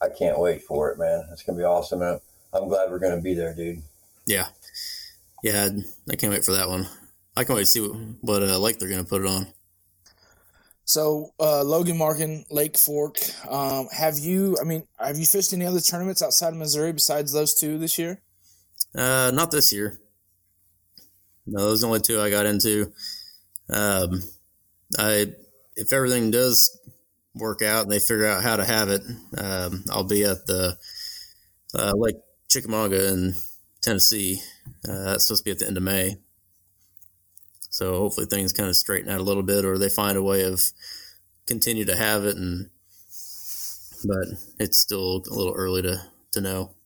[0.00, 1.24] I can't wait for it, man.
[1.32, 2.02] It's going to be awesome.
[2.02, 2.20] And
[2.52, 3.82] I'm glad we're going to be there, dude.
[4.26, 4.46] Yeah,
[5.42, 5.68] yeah,
[6.10, 6.88] I can't wait for that one.
[7.36, 9.48] I can't wait to see what, what uh, lake they're going to put it on.
[10.86, 13.18] So uh, Logan Martin, Lake Fork.
[13.48, 14.56] Um, have you?
[14.60, 17.98] I mean, have you fished any other tournaments outside of Missouri besides those two this
[17.98, 18.22] year?
[18.94, 19.98] Uh, not this year.
[21.44, 22.92] No, those are the only two I got into.
[23.68, 24.22] Um,
[24.96, 25.26] I
[25.74, 26.78] if everything does
[27.34, 29.02] work out and they figure out how to have it,
[29.36, 30.78] um, I'll be at the
[31.74, 32.16] uh, Lake
[32.48, 33.34] Chickamauga in
[33.82, 34.40] Tennessee.
[34.88, 36.16] Uh, that's supposed to be at the end of May.
[37.76, 40.42] So hopefully things kind of straighten out a little bit, or they find a way
[40.44, 40.62] of
[41.46, 42.36] continue to have it.
[42.36, 42.70] And
[44.04, 46.76] but it's still a little early to to know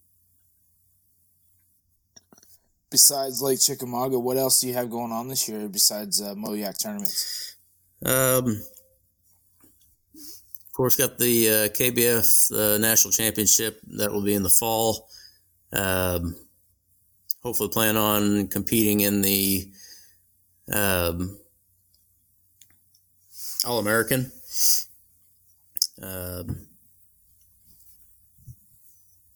[2.90, 6.78] besides Lake Chickamauga, what else do you have going on this year besides uh, Moyak
[6.78, 7.56] tournaments?
[8.04, 8.62] Um,
[10.16, 15.08] of course, got the uh, KBF uh, National Championship that will be in the fall.
[15.72, 16.34] Um,
[17.42, 19.70] hopefully, plan on competing in the
[20.72, 21.38] um,
[23.64, 24.32] All American.
[26.02, 26.66] Um,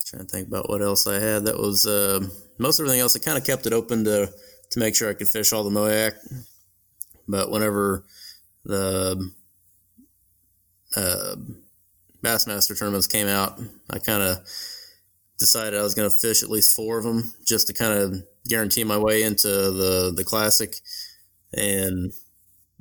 [0.07, 1.45] trying to think about what else I had.
[1.45, 1.87] That was.
[1.87, 2.27] Uh,
[2.59, 4.33] most everything else, I kind of kept it open to
[4.71, 6.15] to make sure I could fish all the Moyak.
[7.27, 8.05] But whenever
[8.65, 9.31] the
[10.97, 11.37] uh,
[12.23, 14.39] Bassmaster tournaments came out, I kind of
[15.39, 18.23] decided I was going to fish at least four of them just to kind of
[18.47, 20.77] guarantee my way into the the classic.
[21.57, 22.13] And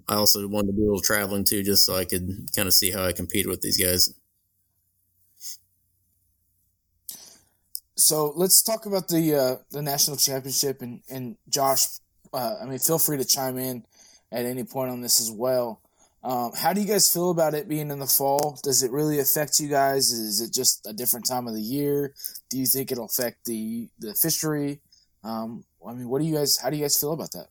[0.07, 2.73] I also wanted to do a little traveling too, just so I could kind of
[2.73, 4.13] see how I compete with these guys.
[8.03, 11.87] so let's talk about the uh, the national championship and and Josh.
[12.33, 13.85] Uh, I mean, feel free to chime in
[14.31, 15.81] at any point on this as well.
[16.23, 18.57] Um, how do you guys feel about it being in the fall?
[18.63, 20.11] Does it really affect you guys?
[20.11, 22.13] Is it just a different time of the year?
[22.49, 24.81] Do you think it'll affect the the fishery?
[25.23, 26.57] Um, I mean, what do you guys?
[26.57, 27.47] How do you guys feel about that?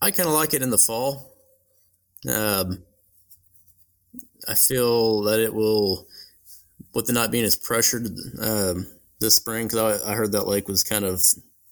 [0.00, 1.34] I kind of like it in the fall.
[2.28, 2.82] Um,
[4.48, 6.06] I feel that it will
[6.94, 8.06] with the not being as pressured
[8.40, 8.86] um,
[9.20, 11.22] this spring, because I, I, heard that lake was kind of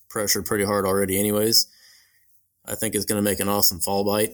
[0.09, 1.67] pressured pretty hard already, anyways.
[2.67, 4.33] I think it's going to make an awesome fall bite.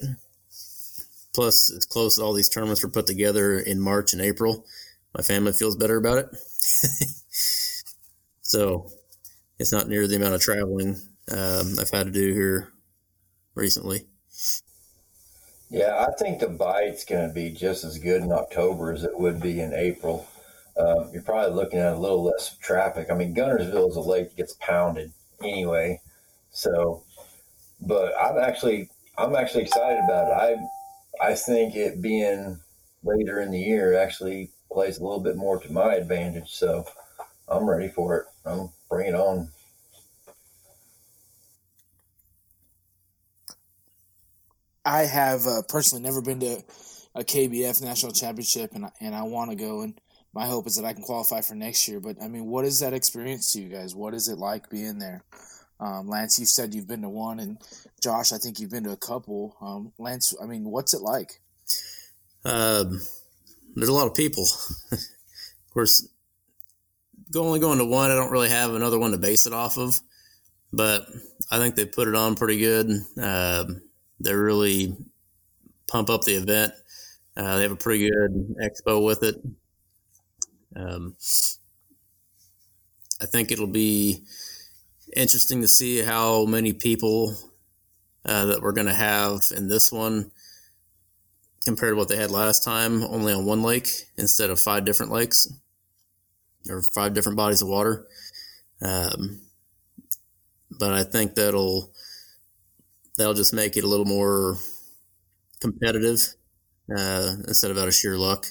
[1.35, 2.19] Plus, it's close.
[2.19, 4.65] All these tournaments were put together in March and April.
[5.15, 6.37] My family feels better about it.
[8.43, 8.91] so
[9.59, 12.73] it's not near the amount of traveling um, I've had to do here
[13.59, 14.07] recently.
[15.71, 19.19] Yeah, I think the bite's going to be just as good in October as it
[19.19, 20.27] would be in April
[20.79, 23.09] um, you're probably looking at a little less traffic.
[23.11, 26.01] I mean, Guntersville is a lake that gets pounded anyway.
[26.51, 27.03] So,
[27.81, 30.61] but I'm actually I'm actually excited about it.
[31.21, 32.61] I I think it being
[33.03, 36.51] later in the year actually plays a little bit more to my advantage.
[36.51, 36.87] So
[37.49, 38.27] I'm ready for it.
[38.47, 39.49] I'm bring it on.
[44.89, 46.63] I have uh, personally never been to
[47.15, 50.01] a KBF national championship, and and I want to go and
[50.33, 52.01] my hope is that I can qualify for next year.
[52.01, 53.95] But I mean, what is that experience to you guys?
[53.95, 55.25] What is it like being there?
[55.81, 57.59] Um, Lance, you said you've been to one, and
[58.03, 59.57] Josh, I think you've been to a couple.
[59.61, 61.41] Um, Lance, I mean, what's it like?
[62.45, 63.01] Um,
[63.75, 64.47] there's a lot of people.
[64.93, 64.99] of
[65.73, 66.09] course,
[67.37, 70.01] only going to one, I don't really have another one to base it off of,
[70.73, 71.07] but
[71.51, 72.91] I think they put it on pretty good.
[73.21, 73.65] Uh,
[74.21, 74.97] they really
[75.89, 76.73] pump up the event.
[77.37, 79.37] Uh, they have a pretty good expo with it.
[80.77, 81.17] Um,
[83.21, 84.23] I think it'll be
[85.17, 87.37] interesting to see how many people
[88.25, 90.31] uh, that we're going to have in this one
[91.65, 95.13] compared to what they had last time, only on one lake instead of five different
[95.13, 95.47] lakes
[96.69, 98.07] or five different bodies of water.
[98.83, 99.41] Um,
[100.71, 101.91] but I think that'll
[103.19, 104.57] that'll just make it a little more
[105.61, 106.21] competitive
[106.97, 108.47] uh, instead of out of sheer luck.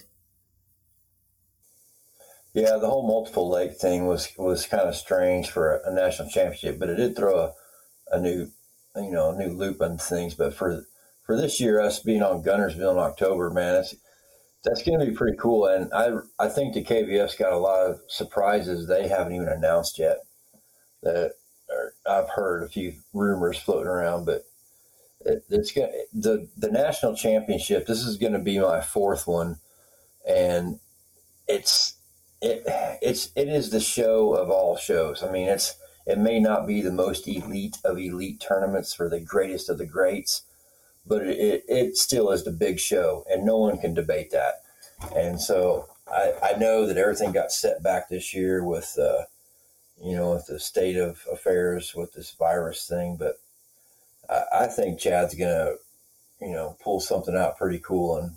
[2.53, 6.79] Yeah, the whole multiple lake thing was was kind of strange for a national championship,
[6.79, 7.53] but it did throw a,
[8.11, 8.51] a new,
[8.95, 10.33] you know, a new loop on things.
[10.33, 10.85] But for
[11.25, 13.95] for this year, us being on Guntersville in October, man, it's,
[14.63, 15.67] that's going to be pretty cool.
[15.67, 19.99] And I I think the KBF's got a lot of surprises they haven't even announced
[19.99, 20.17] yet.
[21.03, 21.33] That
[22.09, 24.43] I've heard a few rumors floating around, but
[25.21, 27.85] it, it's going the the national championship.
[27.85, 29.57] This is going to be my fourth one,
[30.27, 30.79] and
[31.47, 31.95] it's
[32.41, 32.63] it
[33.01, 35.23] it's it is the show of all shows.
[35.23, 35.75] I mean, it's
[36.05, 39.85] it may not be the most elite of elite tournaments for the greatest of the
[39.85, 40.43] greats,
[41.05, 44.61] but it, it still is the big show, and no one can debate that.
[45.15, 49.23] And so I, I know that everything got set back this year with, uh,
[50.01, 53.39] you know, with the state of affairs with this virus thing, but
[54.29, 55.73] I, I think Chad's gonna,
[56.41, 58.31] you know, pull something out pretty cool, and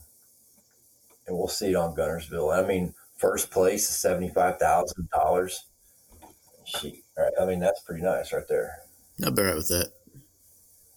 [1.27, 2.57] and we'll see it on Guntersville.
[2.57, 5.67] I mean, first place is seventy five thousand dollars.
[6.65, 7.33] She, right?
[7.41, 8.79] I mean, that's pretty nice right there.
[9.19, 9.93] Bad with that.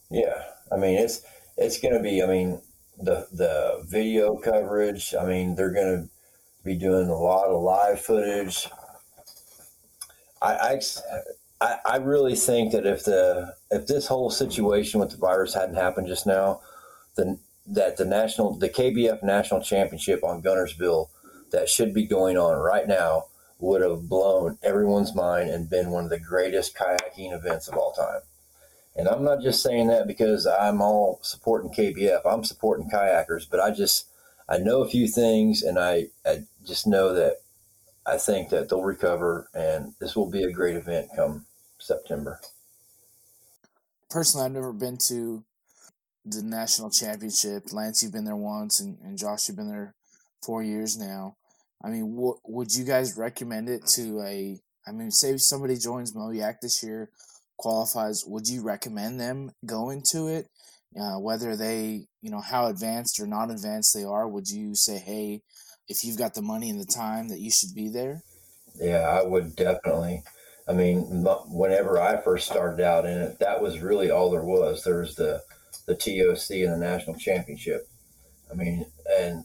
[0.10, 1.22] Yeah, I mean, it's
[1.58, 2.24] it's going to be.
[2.24, 2.62] I mean,
[2.98, 5.14] the the video coverage.
[5.20, 6.10] I mean, they're going to
[6.64, 8.70] be doing a lot of live footage.
[10.42, 10.82] I, I
[11.86, 16.08] I really think that if the if this whole situation with the virus hadn't happened
[16.08, 16.62] just now,
[17.16, 21.10] then that the national the KBF national championship on Guntersville
[21.52, 23.26] that should be going on right now
[23.60, 27.94] would have blown everyone's mind and been one of the greatest kayaking events of all
[27.94, 28.22] time.
[28.96, 32.22] And I'm not just saying that because I'm all supporting KBF.
[32.26, 34.08] I'm supporting kayakers, but I just
[34.50, 37.38] I know a few things, and I, I just know that
[38.06, 41.46] I think that they'll recover, and this will be a great event come
[41.84, 42.40] September.
[44.10, 45.44] Personally, I've never been to
[46.26, 47.74] the national championship.
[47.74, 49.96] Lance, you've been there once, and, and Josh, you've been there
[50.44, 51.36] four years now.
[51.84, 54.60] I mean, what would you guys recommend it to a?
[54.88, 57.10] I mean, say somebody joins Moyak this year
[57.58, 60.48] qualifies, would you recommend them going to it?
[61.00, 64.98] Uh, whether they, you know, how advanced or not advanced they are, would you say,
[64.98, 65.42] hey,
[65.88, 68.22] if you've got the money and the time, that you should be there?
[68.76, 70.24] Yeah, I would definitely.
[70.68, 74.84] I mean, whenever I first started out in it, that was really all there was.
[74.84, 75.42] There was the
[75.86, 77.90] the TOC and the national championship.
[78.50, 78.86] I mean,
[79.20, 79.44] and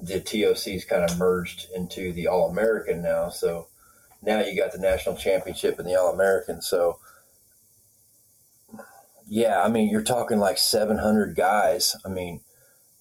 [0.00, 3.28] the TOC's kind of merged into the All American now.
[3.28, 3.68] So
[4.22, 6.60] now you got the national championship and the All American.
[6.60, 6.98] So
[9.28, 11.96] yeah, I mean, you're talking like 700 guys.
[12.04, 12.40] I mean,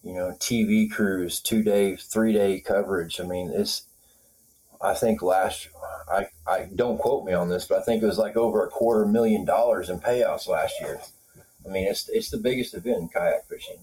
[0.04, 3.20] you know, TV crews, two day, three day coverage.
[3.20, 3.84] I mean, it's,
[4.82, 5.68] I think last,
[6.12, 8.70] I, I don't quote me on this, but I think it was like over a
[8.70, 11.00] quarter million dollars in payouts last year.
[11.66, 13.80] I mean, it's, it's the biggest event in kayak fishing.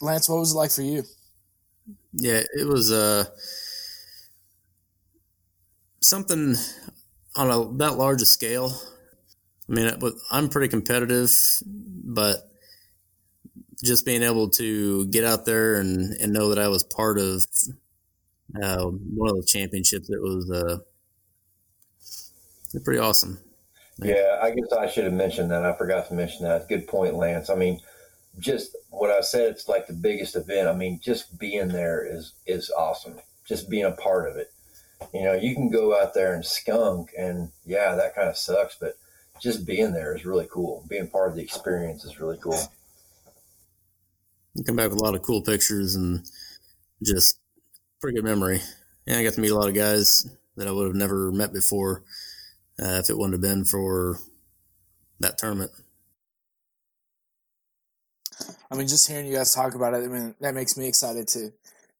[0.00, 1.04] Lance, what was it like for you?
[2.12, 3.24] Yeah, it was, uh,
[6.00, 6.54] something
[7.36, 8.72] on a that large a scale
[9.68, 9.90] I mean,
[10.30, 11.30] I'm pretty competitive,
[11.64, 12.36] but
[13.82, 17.44] just being able to get out there and, and know that I was part of
[18.62, 20.78] uh, one of the championships, it was uh,
[22.84, 23.38] pretty awesome.
[23.98, 25.64] Yeah, I guess I should have mentioned that.
[25.64, 26.68] I forgot to mention that.
[26.68, 27.48] Good point, Lance.
[27.48, 27.80] I mean,
[28.38, 30.68] just what I said, it's like the biggest event.
[30.68, 33.20] I mean, just being there is is awesome.
[33.46, 34.50] Just being a part of it.
[35.12, 38.76] You know, you can go out there and skunk, and yeah, that kind of sucks,
[38.80, 38.94] but
[39.40, 40.84] just being there is really cool.
[40.88, 42.60] Being part of the experience is really cool.
[44.54, 46.24] You come back with a lot of cool pictures and
[47.02, 47.38] just
[48.04, 48.60] pretty good memory.
[49.06, 51.54] And I got to meet a lot of guys that I would have never met
[51.54, 52.04] before
[52.78, 54.18] uh, if it wouldn't have been for
[55.20, 55.70] that tournament.
[58.70, 61.28] I mean, just hearing you guys talk about it, I mean, that makes me excited
[61.28, 61.50] to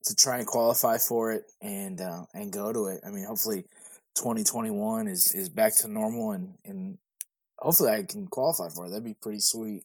[0.04, 3.00] to try and qualify for it and uh, and go to it.
[3.06, 3.62] I mean, hopefully,
[4.16, 6.98] 2021 is is back to normal and and
[7.58, 8.90] hopefully I can qualify for it.
[8.90, 9.84] That'd be pretty sweet.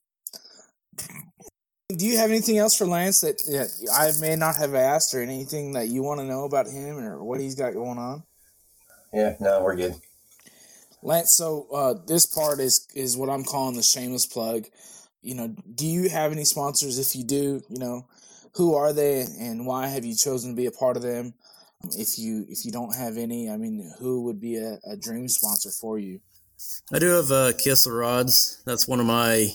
[1.96, 5.22] Do you have anything else for Lance that, that I may not have asked, or
[5.24, 8.24] anything that you want to know about him or what he's got going on?
[9.12, 9.96] Yeah, no, we're good.
[11.02, 14.66] Lance, so uh, this part is is what I'm calling the shameless plug.
[15.24, 17.00] You know, do you have any sponsors?
[17.00, 18.06] If you do, you know,
[18.54, 21.34] who are they and why have you chosen to be a part of them?
[21.98, 25.28] If you if you don't have any, I mean, who would be a, a dream
[25.28, 26.20] sponsor for you?
[26.94, 28.62] I do have uh, Kistler rods.
[28.66, 29.50] That's one of my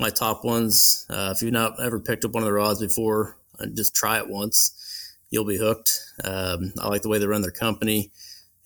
[0.00, 1.06] my top ones.
[1.10, 4.18] Uh, if you've not ever picked up one of the rods before, uh, just try
[4.18, 5.14] it once.
[5.30, 6.00] You'll be hooked.
[6.24, 8.10] Um, I like the way they run their company,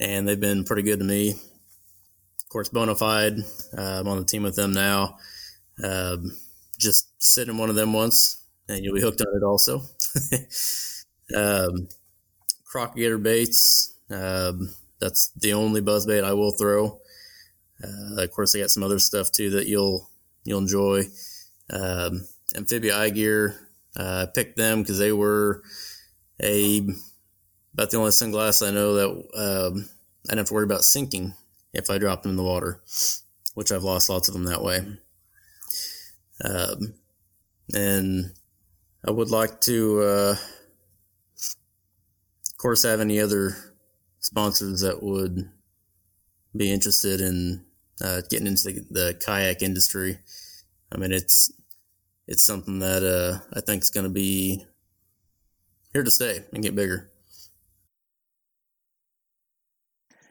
[0.00, 1.30] and they've been pretty good to me.
[1.30, 3.40] Of course, Bonafide.
[3.76, 5.18] Uh, I'm on the team with them now.
[5.82, 6.36] Um,
[6.78, 9.82] just sit in one of them once, and you'll be hooked on it also.
[11.36, 11.88] um,
[12.96, 13.94] Gator baits.
[14.10, 17.00] Um, that's the only buzz bait I will throw.
[17.82, 20.08] Uh, of course, I got some other stuff too that you'll
[20.44, 21.04] you'll enjoy.
[21.70, 23.68] um, Amphibia eye gear.
[23.96, 25.62] Uh, I picked them because they were
[26.42, 26.86] a
[27.72, 29.88] about the only sunglass I know that um,
[30.26, 31.34] I didn't have to worry about sinking
[31.72, 32.80] if I dropped them in the water,
[33.54, 34.78] which I've lost lots of them that way.
[36.44, 36.94] Um,
[37.72, 38.32] and
[39.06, 40.36] I would like to, uh,
[42.50, 43.56] of course, have any other
[44.20, 45.50] sponsors that would
[46.56, 47.64] be interested in
[48.00, 50.18] uh, getting into the, the, kayak industry.
[50.92, 51.52] I mean, it's
[52.26, 54.64] it's something that uh, I think is going to be
[55.92, 57.10] here to stay and get bigger.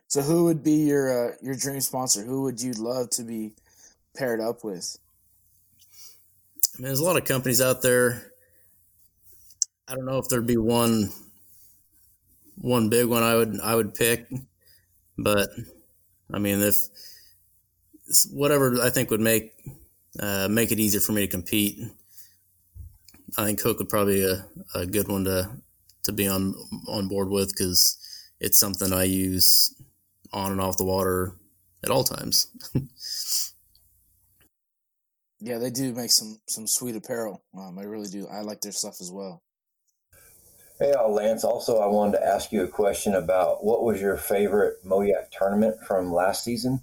[0.07, 2.23] So, who would be your uh, your dream sponsor?
[2.23, 3.53] Who would you love to be
[4.15, 4.97] paired up with?
[6.75, 8.31] I mean, there's a lot of companies out there.
[9.87, 11.09] I don't know if there'd be one
[12.57, 14.27] one big one I would I would pick,
[15.17, 15.49] but
[16.31, 16.75] I mean, if
[18.31, 19.53] whatever I think would make
[20.19, 21.79] uh, make it easier for me to compete,
[23.37, 24.45] I think Huk would probably be a,
[24.79, 25.49] a good one to
[26.03, 26.53] to be on
[26.87, 27.97] on board with because
[28.39, 29.73] it's something I use
[30.31, 31.35] on and off the water
[31.83, 32.47] at all times.
[35.39, 37.43] yeah, they do make some some sweet apparel.
[37.57, 38.27] Um, I really do.
[38.27, 39.43] I like their stuff as well.
[40.79, 41.43] Hey, uh, Lance.
[41.43, 45.77] Also, I wanted to ask you a question about what was your favorite Mo-Yak tournament
[45.85, 46.81] from last season,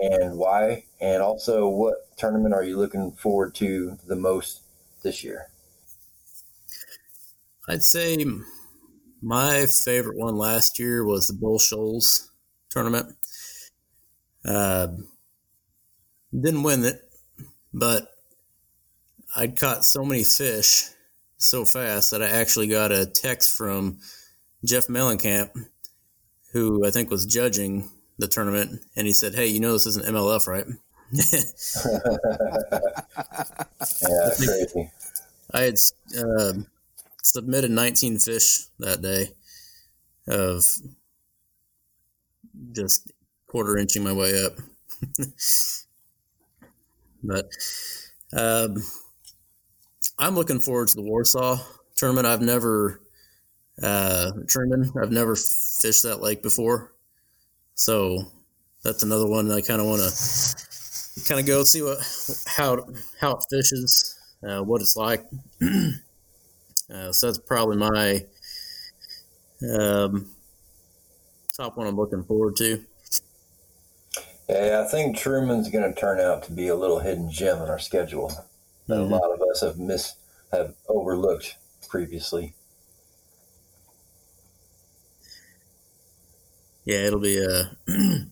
[0.00, 4.62] and why, and also what tournament are you looking forward to the most
[5.02, 5.48] this year?
[7.68, 8.24] I'd say
[9.20, 12.30] my favorite one last year was the Bull Shoals
[12.68, 13.16] tournament.
[14.44, 14.88] Uh,
[16.32, 17.00] didn't win it,
[17.72, 18.08] but
[19.36, 20.88] I'd caught so many fish
[21.36, 23.98] so fast that I actually got a text from
[24.64, 25.66] Jeff Mellencamp,
[26.52, 27.90] who I think was judging
[28.22, 30.66] the tournament, and he said, "Hey, you know this isn't MLF, right?"
[31.12, 31.40] yeah,
[34.36, 34.90] crazy.
[35.52, 35.76] I had
[36.16, 36.52] uh,
[37.22, 39.28] submitted 19 fish that day
[40.28, 40.64] of
[42.72, 43.12] just
[43.46, 44.52] quarter inching my way up.
[47.22, 47.50] but
[48.34, 48.82] um,
[50.18, 51.58] I'm looking forward to the Warsaw
[51.96, 52.26] tournament.
[52.26, 53.02] I've never
[53.82, 54.92] uh, Truman.
[55.00, 56.91] I've never fished that lake before,
[57.82, 58.16] so
[58.84, 61.98] that's another one I kind of want to kind of go see what
[62.46, 62.86] how
[63.20, 64.16] how it fishes,
[64.48, 65.24] uh, what it's like.
[65.62, 68.24] uh, so that's probably my
[69.76, 70.30] um,
[71.56, 72.84] top one I'm looking forward to.
[74.48, 77.68] Yeah, I think Truman's going to turn out to be a little hidden gem in
[77.68, 78.28] our schedule
[78.86, 79.12] that mm-hmm.
[79.12, 80.18] a lot of us have missed,
[80.52, 81.56] have overlooked
[81.88, 82.54] previously.
[86.84, 87.86] Yeah, it'll be uh, a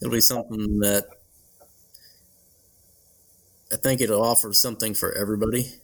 [0.00, 1.06] it'll be something that
[3.72, 5.74] I think it'll offer something for everybody.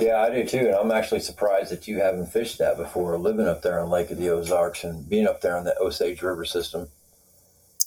[0.00, 0.58] Yeah, I do too.
[0.58, 4.10] And I'm actually surprised that you haven't fished that before, living up there on Lake
[4.10, 6.88] of the Ozarks and being up there on the Osage River system.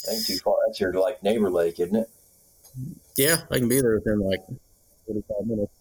[0.10, 0.56] Ain't too far.
[0.66, 2.10] That's your like neighbor lake, isn't it?
[3.18, 4.46] Yeah, I can be there within like
[5.06, 5.72] 45 minutes.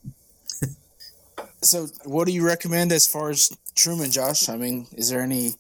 [1.67, 4.49] So, what do you recommend as far as Truman, Josh?
[4.49, 5.55] I mean, is there any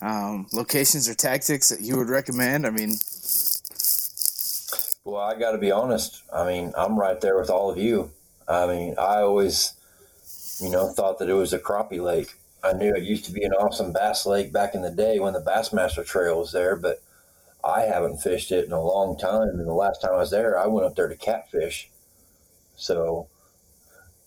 [0.00, 2.66] um, locations or tactics that you would recommend?
[2.66, 2.94] I mean,
[5.04, 6.22] well, I got to be honest.
[6.32, 8.10] I mean, I'm right there with all of you.
[8.48, 9.74] I mean, I always
[10.60, 12.34] you know, thought that it was a crappie lake.
[12.62, 15.32] I knew it used to be an awesome bass lake back in the day when
[15.32, 17.02] the Bassmaster Trail was there, but
[17.64, 19.48] I haven't fished it in a long time.
[19.48, 21.88] And the last time I was there, I went up there to catfish.
[22.76, 23.28] So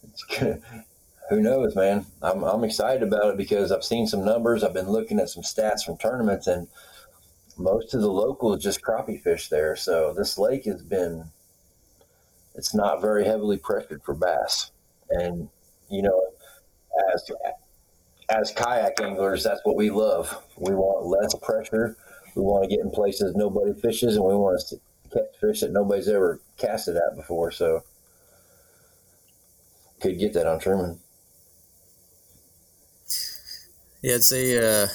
[0.03, 0.59] it's gonna,
[1.29, 2.05] who knows, man?
[2.21, 4.63] I'm, I'm excited about it because I've seen some numbers.
[4.63, 6.67] I've been looking at some stats from tournaments, and
[7.57, 9.75] most of the locals just crappie fish there.
[9.75, 11.25] So this lake has been,
[12.55, 14.71] it's not very heavily pressured for bass.
[15.09, 15.49] And
[15.89, 16.21] you know,
[17.13, 17.31] as
[18.29, 20.43] as kayak anglers, that's what we love.
[20.57, 21.97] We want less pressure.
[22.35, 24.79] We want to get in places nobody fishes, and we want to
[25.11, 27.51] catch fish that nobody's ever casted at before.
[27.51, 27.83] So,
[30.01, 30.99] could get that on Truman.
[34.03, 34.87] Yeah, I'd say uh,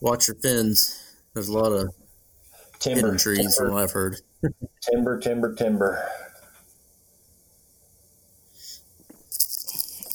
[0.00, 1.16] watch your fins.
[1.32, 1.94] There's a lot of
[2.78, 4.20] timber trees, timber, from what I've heard.
[4.82, 6.06] timber, timber, timber.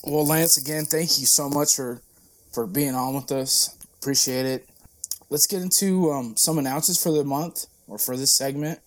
[0.03, 1.99] Well, Lance, again, thank you so much for
[2.53, 3.76] for being on with us.
[3.99, 4.70] Appreciate it.
[5.32, 8.80] Let's get into um, some announcements for the month or for this segment.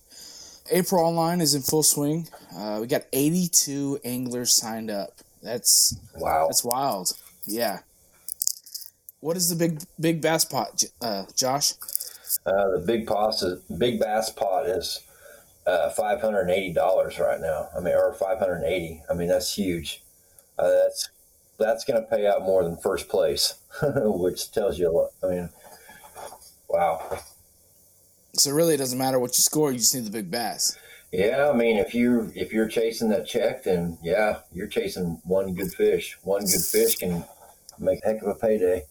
[0.70, 2.28] April Online is in full swing.
[2.56, 5.10] Uh, we got 82 anglers signed up.
[5.42, 6.46] That's wow.
[6.46, 7.10] That's wild.
[7.46, 7.80] Yeah.
[9.20, 11.72] What is the big big bass pot, uh, Josh?
[12.46, 15.00] Uh, the big pot is big bass pot is
[15.66, 17.68] uh, five hundred and eighty dollars right now.
[17.76, 19.02] I mean, or five hundred and eighty.
[19.10, 20.02] I mean, that's huge.
[20.58, 21.08] Uh, that's
[21.58, 25.10] that's going to pay out more than first place, which tells you a lot.
[25.22, 25.50] I mean,
[26.68, 27.18] wow.
[28.34, 30.78] So really, it doesn't matter what you score; you just need the big bass.
[31.10, 35.54] Yeah, I mean, if you if you're chasing that check, then yeah, you're chasing one
[35.54, 36.16] good fish.
[36.22, 37.24] One good fish can
[37.80, 38.84] make a heck of a payday.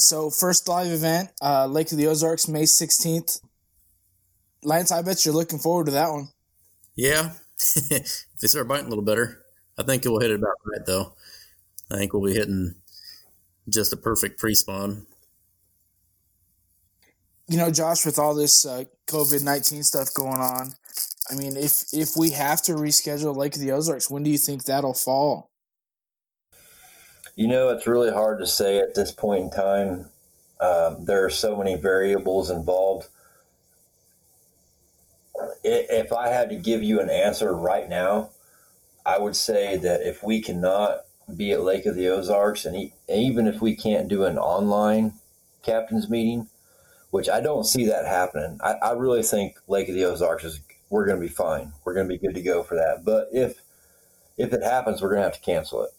[0.00, 3.38] So first live event, uh, Lake of the Ozarks, May sixteenth.
[4.62, 6.28] Lance, I bet you're looking forward to that one.
[6.94, 9.42] Yeah, if they start biting a little better,
[9.78, 11.14] I think it will hit it about right though.
[11.90, 12.74] I think we'll be hitting
[13.68, 15.06] just a perfect pre-spawn.
[17.48, 20.72] You know, Josh, with all this uh, COVID nineteen stuff going on,
[21.30, 24.38] I mean, if if we have to reschedule Lake of the Ozarks, when do you
[24.38, 25.49] think that'll fall?
[27.40, 30.10] You know, it's really hard to say at this point in time.
[30.60, 33.08] Um, there are so many variables involved.
[35.64, 38.28] If I had to give you an answer right now,
[39.06, 43.46] I would say that if we cannot be at Lake of the Ozarks, and even
[43.46, 45.14] if we can't do an online
[45.62, 46.48] captains meeting,
[47.10, 50.60] which I don't see that happening, I, I really think Lake of the Ozarks is
[50.90, 51.72] we're going to be fine.
[51.86, 53.02] We're going to be good to go for that.
[53.02, 53.62] But if
[54.36, 55.90] if it happens, we're going to have to cancel it.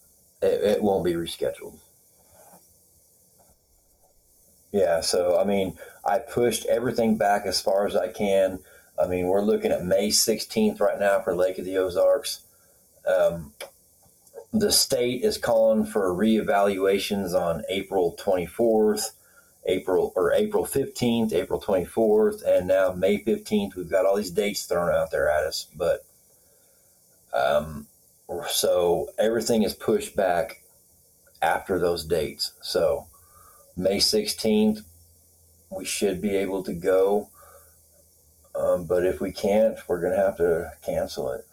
[0.42, 1.78] It, it won't be rescheduled.
[4.72, 8.58] Yeah, so I mean, I pushed everything back as far as I can.
[9.02, 12.40] I mean, we're looking at May 16th right now for Lake of the Ozarks.
[13.06, 13.52] Um,
[14.52, 19.12] the state is calling for reevaluations on April 24th,
[19.66, 23.74] April or April 15th, April 24th, and now May 15th.
[23.74, 26.04] We've got all these dates thrown out there at us, but
[27.32, 27.86] um,
[28.48, 30.62] so everything is pushed back
[31.40, 32.52] after those dates.
[32.60, 33.06] So
[33.76, 34.82] May 16th,
[35.70, 37.30] we should be able to go.
[38.54, 41.46] Um, but if we can't, we're going to have to cancel it.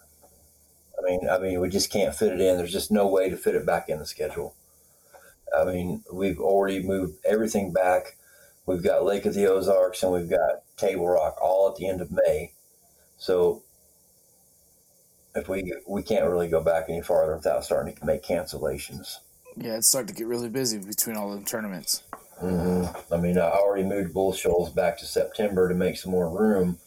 [0.98, 2.58] I mean, I mean, we just can't fit it in.
[2.58, 4.54] There's just no way to fit it back in the schedule.
[5.56, 8.16] I mean, we've already moved everything back.
[8.66, 12.00] We've got Lake of the Ozarks and we've got Table Rock all at the end
[12.00, 12.52] of May.
[13.16, 13.62] So
[15.34, 19.16] if we we can't really go back any farther without starting to make cancellations.
[19.56, 22.02] Yeah, it's starting to get really busy between all the tournaments.
[22.42, 23.12] Mm-hmm.
[23.12, 26.78] I mean, I already moved Bull Shoals back to September to make some more room.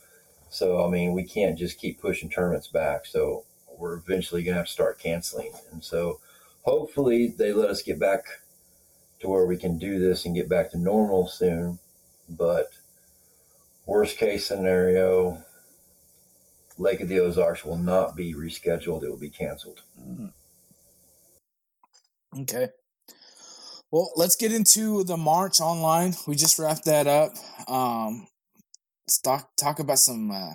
[0.50, 3.06] So I mean, we can't just keep pushing tournaments back.
[3.06, 3.46] So
[3.78, 5.52] we're eventually going to have to start canceling.
[5.72, 6.20] And so
[6.62, 8.24] hopefully they let us get back
[9.20, 11.80] to where we can do this and get back to normal soon.
[12.30, 12.68] But
[13.86, 15.44] worst case scenario,
[16.78, 19.03] Lake of the Ozarks will not be rescheduled.
[19.03, 19.82] It will be canceled.
[19.99, 20.28] Mm-hmm.
[22.41, 22.69] Okay.
[23.91, 26.13] Well, let's get into the March online.
[26.28, 27.34] We just wrapped that up.
[27.67, 28.28] Um,
[29.05, 30.53] let's talk talk about some uh,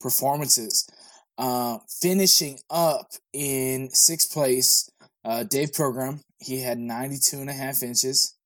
[0.00, 0.88] performances.
[1.36, 4.88] Uh, finishing up in sixth place,
[5.24, 6.20] uh, Dave Program.
[6.38, 8.36] He had 92 and a half inches.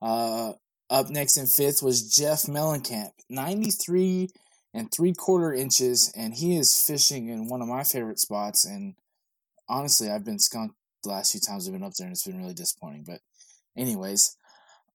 [0.00, 0.54] Uh,
[0.88, 4.30] up next in fifth was Jeff Mellencamp, 93
[4.72, 8.64] and three quarter inches, and he is fishing in one of my favorite spots.
[8.64, 8.94] And
[9.68, 12.40] honestly, I've been skunked the last few times I've been up there, and it's been
[12.40, 13.04] really disappointing.
[13.06, 13.20] But,
[13.76, 14.36] anyways,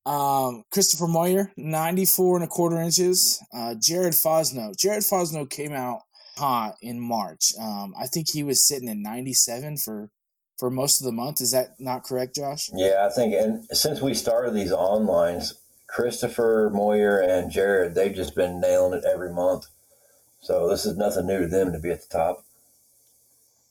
[0.05, 3.43] um, Christopher Moyer, 94 and a quarter inches.
[3.53, 4.76] Uh, Jared Fosno.
[4.78, 6.01] Jared Fosno came out
[6.38, 7.53] hot in March.
[7.59, 10.09] Um, I think he was sitting at 97 for
[10.57, 11.41] for most of the month.
[11.41, 12.69] Is that not correct, Josh?
[12.73, 13.34] Yeah, I think.
[13.34, 15.53] And since we started these onlines,
[15.95, 19.67] Christopher Moyer and Jared, they've just been nailing it every month.
[20.41, 22.43] So this is nothing new to them to be at the top.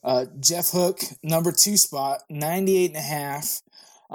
[0.02, 3.62] Uh, Jeff Hook, number two spot, 98 and a half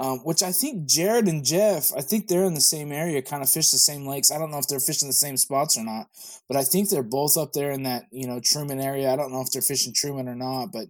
[0.00, 3.42] um, which I think Jared and Jeff, I think they're in the same area, kind
[3.42, 4.30] of fish the same lakes.
[4.30, 6.06] I don't know if they're fishing the same spots or not,
[6.48, 9.12] but I think they're both up there in that you know Truman area.
[9.12, 10.86] I don't know if they're fishing Truman or not, but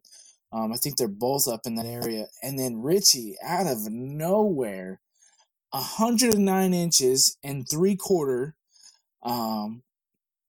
[0.53, 2.27] um, I think they're both up in that area.
[2.43, 5.01] And then Richie, out of nowhere,
[5.71, 8.55] 109 inches and three quarter.
[9.23, 9.83] Um,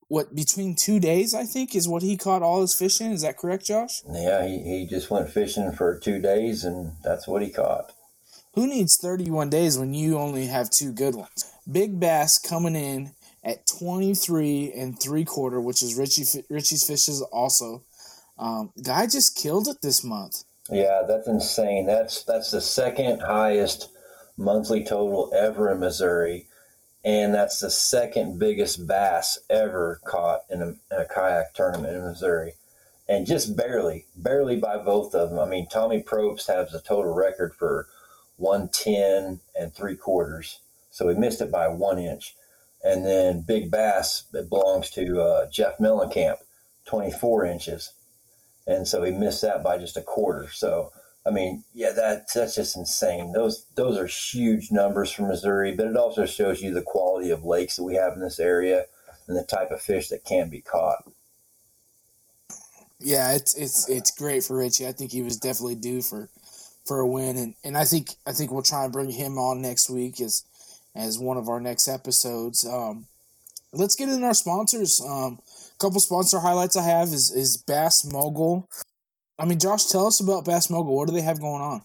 [0.07, 3.11] what between two days I think is what he caught all his fish in.
[3.11, 4.01] Is that correct, Josh?
[4.11, 7.93] Yeah, he, he just went fishing for two days and that's what he caught.
[8.53, 11.45] Who needs 31 days when you only have two good ones?
[11.72, 13.13] Big Bass coming in
[13.43, 17.84] at 23 and three quarter, which is Richie Richie's fishes also.
[18.38, 20.43] Um, guy just killed it this month.
[20.69, 21.86] Yeah, that's insane.
[21.86, 23.89] That's that's the second highest
[24.38, 26.48] monthly total ever in Missouri,
[27.04, 32.04] and that's the second biggest bass ever caught in a, in a kayak tournament in
[32.04, 32.54] Missouri,
[33.08, 35.40] and just barely, barely by both of them.
[35.40, 37.88] I mean, Tommy Probst has a total record for
[38.38, 40.60] 110 and three quarters.
[40.90, 42.36] So he missed it by one inch.
[42.84, 46.38] And then Big Bass, it belongs to uh, Jeff Mellencamp.
[46.86, 47.94] 24 inches.
[48.68, 50.50] And so he missed that by just a quarter.
[50.52, 50.92] So,
[51.26, 53.32] I mean, yeah, that that's just insane.
[53.34, 57.45] Those those are huge numbers for Missouri, but it also shows you the quality of
[57.45, 58.86] lakes that we have in this area
[59.28, 61.03] and the type of fish that can be caught.
[62.99, 64.88] Yeah, it's it's it's great for Richie.
[64.88, 66.30] I think he was definitely due for
[66.86, 69.61] for a win, and, and I think I think we'll try and bring him on
[69.61, 70.43] next week as
[70.95, 72.65] as one of our next episodes.
[72.65, 73.05] Um,
[73.74, 75.01] let's get in our sponsors.
[75.01, 78.67] Um, a couple sponsor highlights I have is is Bass Mogul.
[79.42, 80.96] I mean, Josh, tell us about Bass Mogul.
[80.96, 81.82] What do they have going on?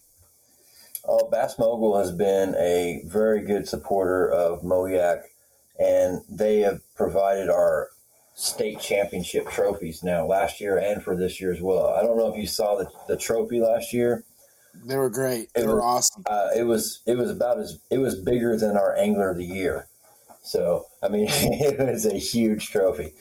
[1.09, 5.23] Oh, Bass Mogul has been a very good supporter of Moyak,
[5.79, 7.89] and they have provided our
[8.35, 11.95] state championship trophies now last year and for this year as well.
[11.95, 14.23] I don't know if you saw the, the trophy last year.
[14.85, 15.49] They were great.
[15.55, 16.25] They it were was, awesome.
[16.27, 19.47] Uh, it was it was about as it was bigger than our angler of the
[19.47, 19.87] year.
[20.43, 23.15] So I mean, it was a huge trophy.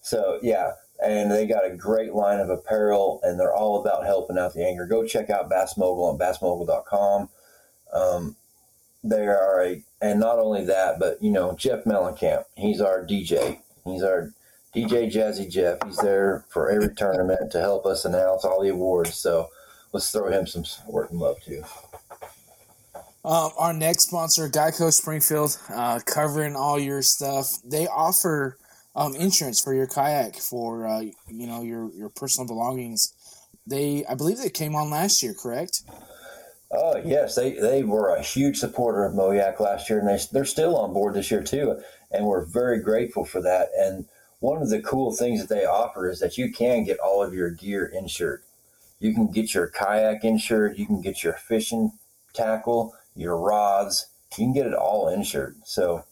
[0.00, 0.70] So yeah,
[1.04, 4.66] and they got a great line of apparel, and they're all about helping out the
[4.66, 4.86] angler.
[4.86, 7.28] Go check out Bass Mogul on bassmogul.com.
[7.92, 8.36] Um,
[9.02, 12.44] they are a, and not only that, but you know Jeff Mellencamp.
[12.56, 13.60] He's our DJ.
[13.84, 14.32] He's our
[14.74, 15.78] DJ Jazzy Jeff.
[15.84, 19.14] He's there for every tournament to help us announce all the awards.
[19.14, 19.50] So
[19.92, 21.62] let's throw him some support and love too.
[23.24, 27.58] Um, our next sponsor, Geico Springfield, uh, covering all your stuff.
[27.64, 28.58] They offer
[28.94, 33.12] um, insurance for your kayak for uh, you know your your personal belongings.
[33.66, 35.82] They, I believe, they came on last year, correct?
[36.70, 40.44] Oh yes, they they were a huge supporter of Moyak last year, and they they're
[40.44, 41.80] still on board this year too,
[42.10, 43.68] and we're very grateful for that.
[43.76, 44.06] And
[44.40, 47.32] one of the cool things that they offer is that you can get all of
[47.32, 48.42] your gear insured.
[48.98, 51.92] You can get your kayak insured, you can get your fishing
[52.32, 55.56] tackle, your rods, you can get it all insured.
[55.64, 56.04] So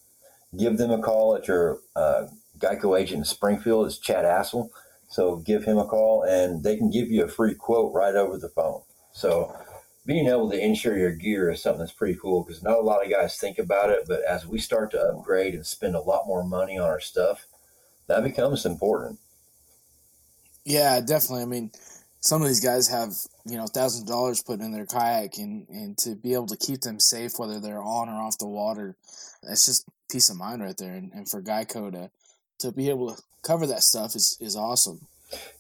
[0.57, 2.27] give them a call at your uh,
[2.63, 3.87] Geico agent in Springfield.
[3.87, 4.71] is Chad Assel.
[5.09, 8.39] So give him a call and they can give you a free quote right over
[8.39, 8.83] the phone.
[9.13, 9.55] So
[10.07, 13.05] being able to insure your gear is something that's pretty cool because not a lot
[13.05, 14.05] of guys think about it.
[14.07, 17.47] But as we start to upgrade and spend a lot more money on our stuff,
[18.09, 19.19] that becomes important.
[20.65, 21.43] Yeah, definitely.
[21.43, 21.71] I mean,
[22.21, 23.13] some of these guys have
[23.45, 26.81] you know thousand dollars put in their kayak, and and to be able to keep
[26.81, 28.97] them safe, whether they're on or off the water,
[29.43, 30.95] that's just peace of mind right there.
[30.95, 32.11] And, and for Geico to
[32.63, 35.07] to be able to cover that stuff is is awesome.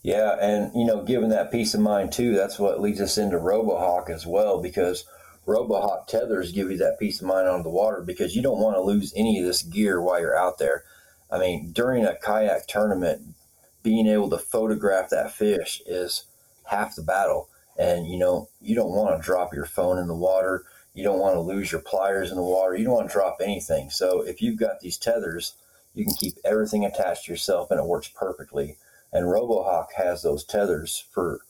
[0.03, 3.37] Yeah, and you know, given that peace of mind too, that's what leads us into
[3.39, 5.05] RoboHawk as well, because
[5.47, 8.77] RoboHawk tethers give you that peace of mind on the water because you don't want
[8.77, 10.85] to lose any of this gear while you're out there.
[11.31, 13.35] I mean, during a kayak tournament,
[13.83, 16.25] being able to photograph that fish is
[16.65, 17.49] half the battle.
[17.79, 20.65] And you know, you don't want to drop your phone in the water.
[20.95, 22.77] You don't want to lose your pliers in the water.
[22.77, 23.89] You don't want to drop anything.
[23.89, 25.55] So if you've got these tethers,
[25.95, 28.77] you can keep everything attached to yourself and it works perfectly.
[29.13, 31.41] And RoboHawk has those tethers for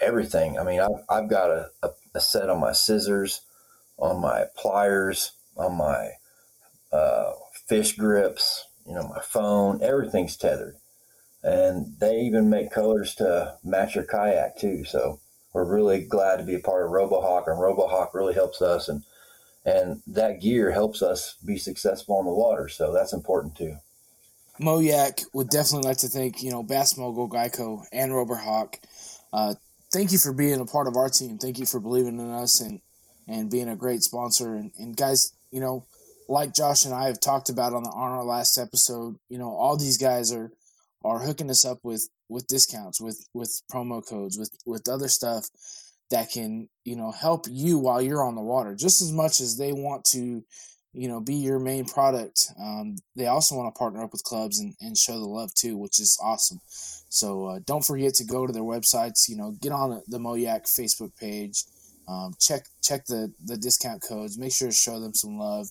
[0.00, 0.58] everything.
[0.58, 3.42] I mean, I've, I've got a, a, a set on my scissors,
[3.98, 6.10] on my pliers, on my
[6.92, 7.32] uh,
[7.66, 10.76] fish grips, you know, my phone, everything's tethered.
[11.42, 14.84] And they even make colors to match your kayak too.
[14.84, 15.20] So
[15.52, 19.04] we're really glad to be a part of RoboHawk, and RoboHawk really helps us, and
[19.64, 22.68] and that gear helps us be successful on the water.
[22.68, 23.76] So that's important too.
[24.60, 28.76] Moyak would definitely like to thank you know Bass Mogul, Geico, and RoboHawk.
[29.32, 29.54] Uh,
[29.92, 31.38] thank you for being a part of our team.
[31.38, 32.80] Thank you for believing in us and
[33.26, 34.54] and being a great sponsor.
[34.54, 35.86] And, and guys, you know,
[36.28, 39.50] like Josh and I have talked about on the on our last episode, you know,
[39.50, 40.52] all these guys are
[41.04, 45.48] are hooking us up with with discounts, with with promo codes, with with other stuff
[46.10, 49.56] that can you know help you while you're on the water, just as much as
[49.56, 50.44] they want to,
[50.94, 52.52] you know, be your main product.
[52.58, 55.76] Um, they also want to partner up with clubs and, and show the love too,
[55.76, 56.60] which is awesome.
[57.08, 59.28] So uh, don't forget to go to their websites.
[59.28, 61.64] You know, get on the Moyak Facebook page.
[62.06, 64.38] Um, check check the the discount codes.
[64.38, 65.68] Make sure to show them some love.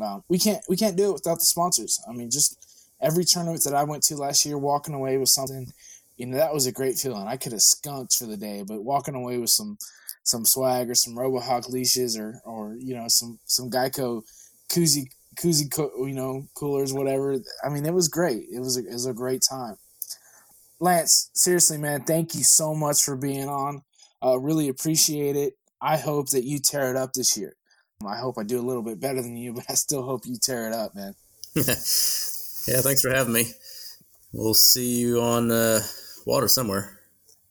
[0.00, 2.00] Um, we can't we can't do it without the sponsors.
[2.08, 2.56] I mean, just
[3.00, 5.72] every tournament that I went to last year, walking away with something,
[6.16, 7.26] you know, that was a great feeling.
[7.26, 9.78] I could have skunked for the day, but walking away with some
[10.24, 14.22] some swag or some RoboHawk leashes or or you know some some Geico
[14.70, 15.06] koozie
[15.36, 15.70] koozie
[16.08, 17.36] you know coolers whatever.
[17.64, 18.46] I mean, it was great.
[18.50, 19.76] It was a, it was a great time.
[20.80, 23.82] Lance, seriously, man, thank you so much for being on.
[24.22, 25.54] Uh, really appreciate it.
[25.80, 27.56] I hope that you tear it up this year.
[28.06, 30.36] I hope I do a little bit better than you, but I still hope you
[30.40, 31.14] tear it up, man.
[31.54, 33.46] yeah, thanks for having me.
[34.32, 35.80] We'll see you on uh,
[36.26, 37.00] water somewhere.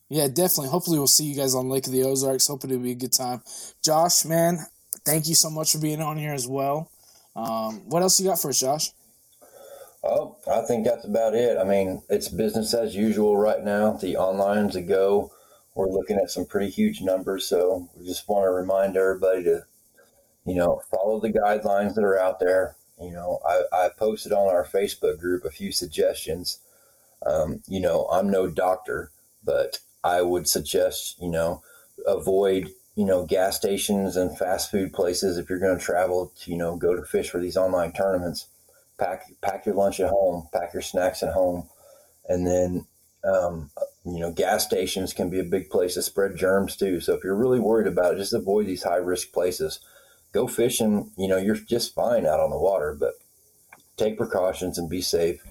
[0.09, 0.69] Yeah, definitely.
[0.69, 2.47] Hopefully, we'll see you guys on Lake of the Ozarks.
[2.47, 3.41] Hoping it'll be a good time.
[3.83, 4.59] Josh, man,
[5.05, 6.91] thank you so much for being on here as well.
[7.37, 8.91] Um, what else you got for us, Josh?
[10.03, 11.57] Oh, I think that's about it.
[11.57, 13.93] I mean, it's business as usual right now.
[13.93, 15.31] The online's a go.
[15.75, 19.65] We're looking at some pretty huge numbers, so we just want to remind everybody to,
[20.45, 22.75] you know, follow the guidelines that are out there.
[22.99, 26.59] You know, I, I posted on our Facebook group a few suggestions.
[27.23, 29.11] Um, you know, I'm no doctor,
[29.43, 31.61] but I would suggest, you know,
[32.07, 36.51] avoid, you know, gas stations and fast food places if you're going to travel to,
[36.51, 38.47] you know, go to fish for these online tournaments.
[38.97, 41.69] Pack pack your lunch at home, pack your snacks at home,
[42.27, 42.87] and then
[43.23, 43.69] um,
[44.03, 46.99] you know, gas stations can be a big place to spread germs too.
[46.99, 49.79] So if you're really worried about it, just avoid these high risk places.
[50.33, 53.13] Go fishing, you know, you're just fine out on the water, but
[53.95, 55.43] take precautions and be safe.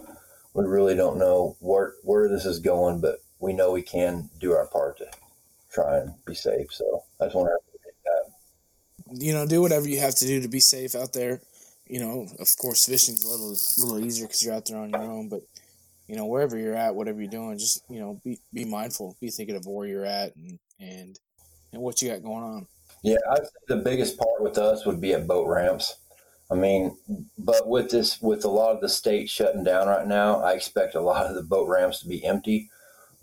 [0.52, 4.52] We really don't know where where this is going, but we know we can do
[4.52, 5.06] our part to
[5.76, 6.72] try and be safe.
[6.72, 9.24] So I just want to that.
[9.24, 11.40] You know, do whatever you have to do to be safe out there.
[11.86, 14.90] You know, of course, fishing's a little a little easier because you're out there on
[14.90, 15.28] your own.
[15.28, 15.42] But
[16.08, 19.30] you know, wherever you're at, whatever you're doing, just you know, be be mindful, be
[19.30, 21.18] thinking of where you're at and and
[21.72, 22.66] and what you got going on.
[23.02, 25.96] Yeah, say the biggest part with us would be at boat ramps.
[26.50, 26.96] I mean,
[27.38, 30.94] but with this, with a lot of the states shutting down right now, I expect
[30.94, 32.70] a lot of the boat ramps to be empty.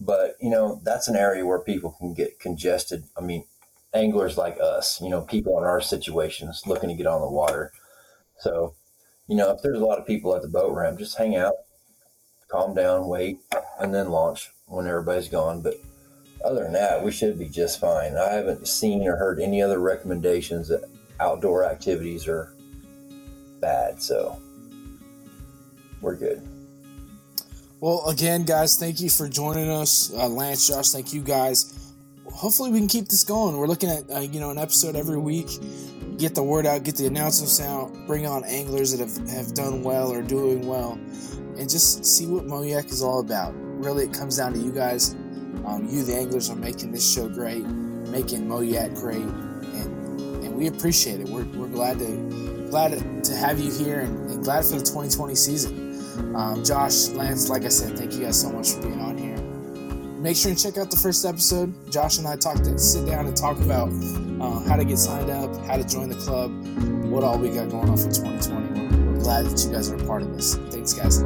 [0.06, 3.06] But, you know, that's an area where people can get congested.
[3.18, 3.46] I mean,
[3.94, 7.72] anglers like us, you know, people in our situations looking to get on the water.
[8.40, 8.74] So,
[9.28, 11.54] you know, if there's a lot of people at the boat ramp, just hang out,
[12.50, 13.40] calm down, wait,
[13.80, 15.62] and then launch when everybody's gone.
[15.62, 15.76] But
[16.44, 18.18] other than that, we should be just fine.
[18.18, 20.90] I haven't seen or heard any other recommendations that
[21.22, 22.54] outdoor activities are
[23.62, 24.02] bad.
[24.02, 24.38] So
[26.02, 26.46] we're good.
[27.84, 30.10] Well, again, guys, thank you for joining us.
[30.14, 31.92] Uh, Lance, Josh, thank you guys.
[32.32, 33.58] Hopefully, we can keep this going.
[33.58, 35.50] We're looking at uh, you know an episode every week.
[36.18, 39.84] Get the word out, get the announcements out, bring on anglers that have, have done
[39.84, 40.94] well or doing well,
[41.58, 43.52] and just see what Moyak is all about.
[43.54, 45.16] Really, it comes down to you guys.
[45.66, 50.68] Um, you, the anglers, are making this show great, making Moyak great, and and we
[50.68, 51.28] appreciate it.
[51.28, 55.36] We're, we're glad to glad to have you here and, and glad for the 2020
[55.36, 55.93] season.
[56.36, 59.38] Um, Josh, Lance, like I said, thank you guys so much for being on here.
[60.22, 61.74] Make sure and check out the first episode.
[61.92, 63.90] Josh and I talked to sit down and talk about
[64.40, 66.52] uh, how to get signed up, how to join the club,
[67.12, 69.08] what all we got going on for 2020.
[69.08, 70.56] We're glad that you guys are a part of this.
[70.56, 71.22] Thanks, guys.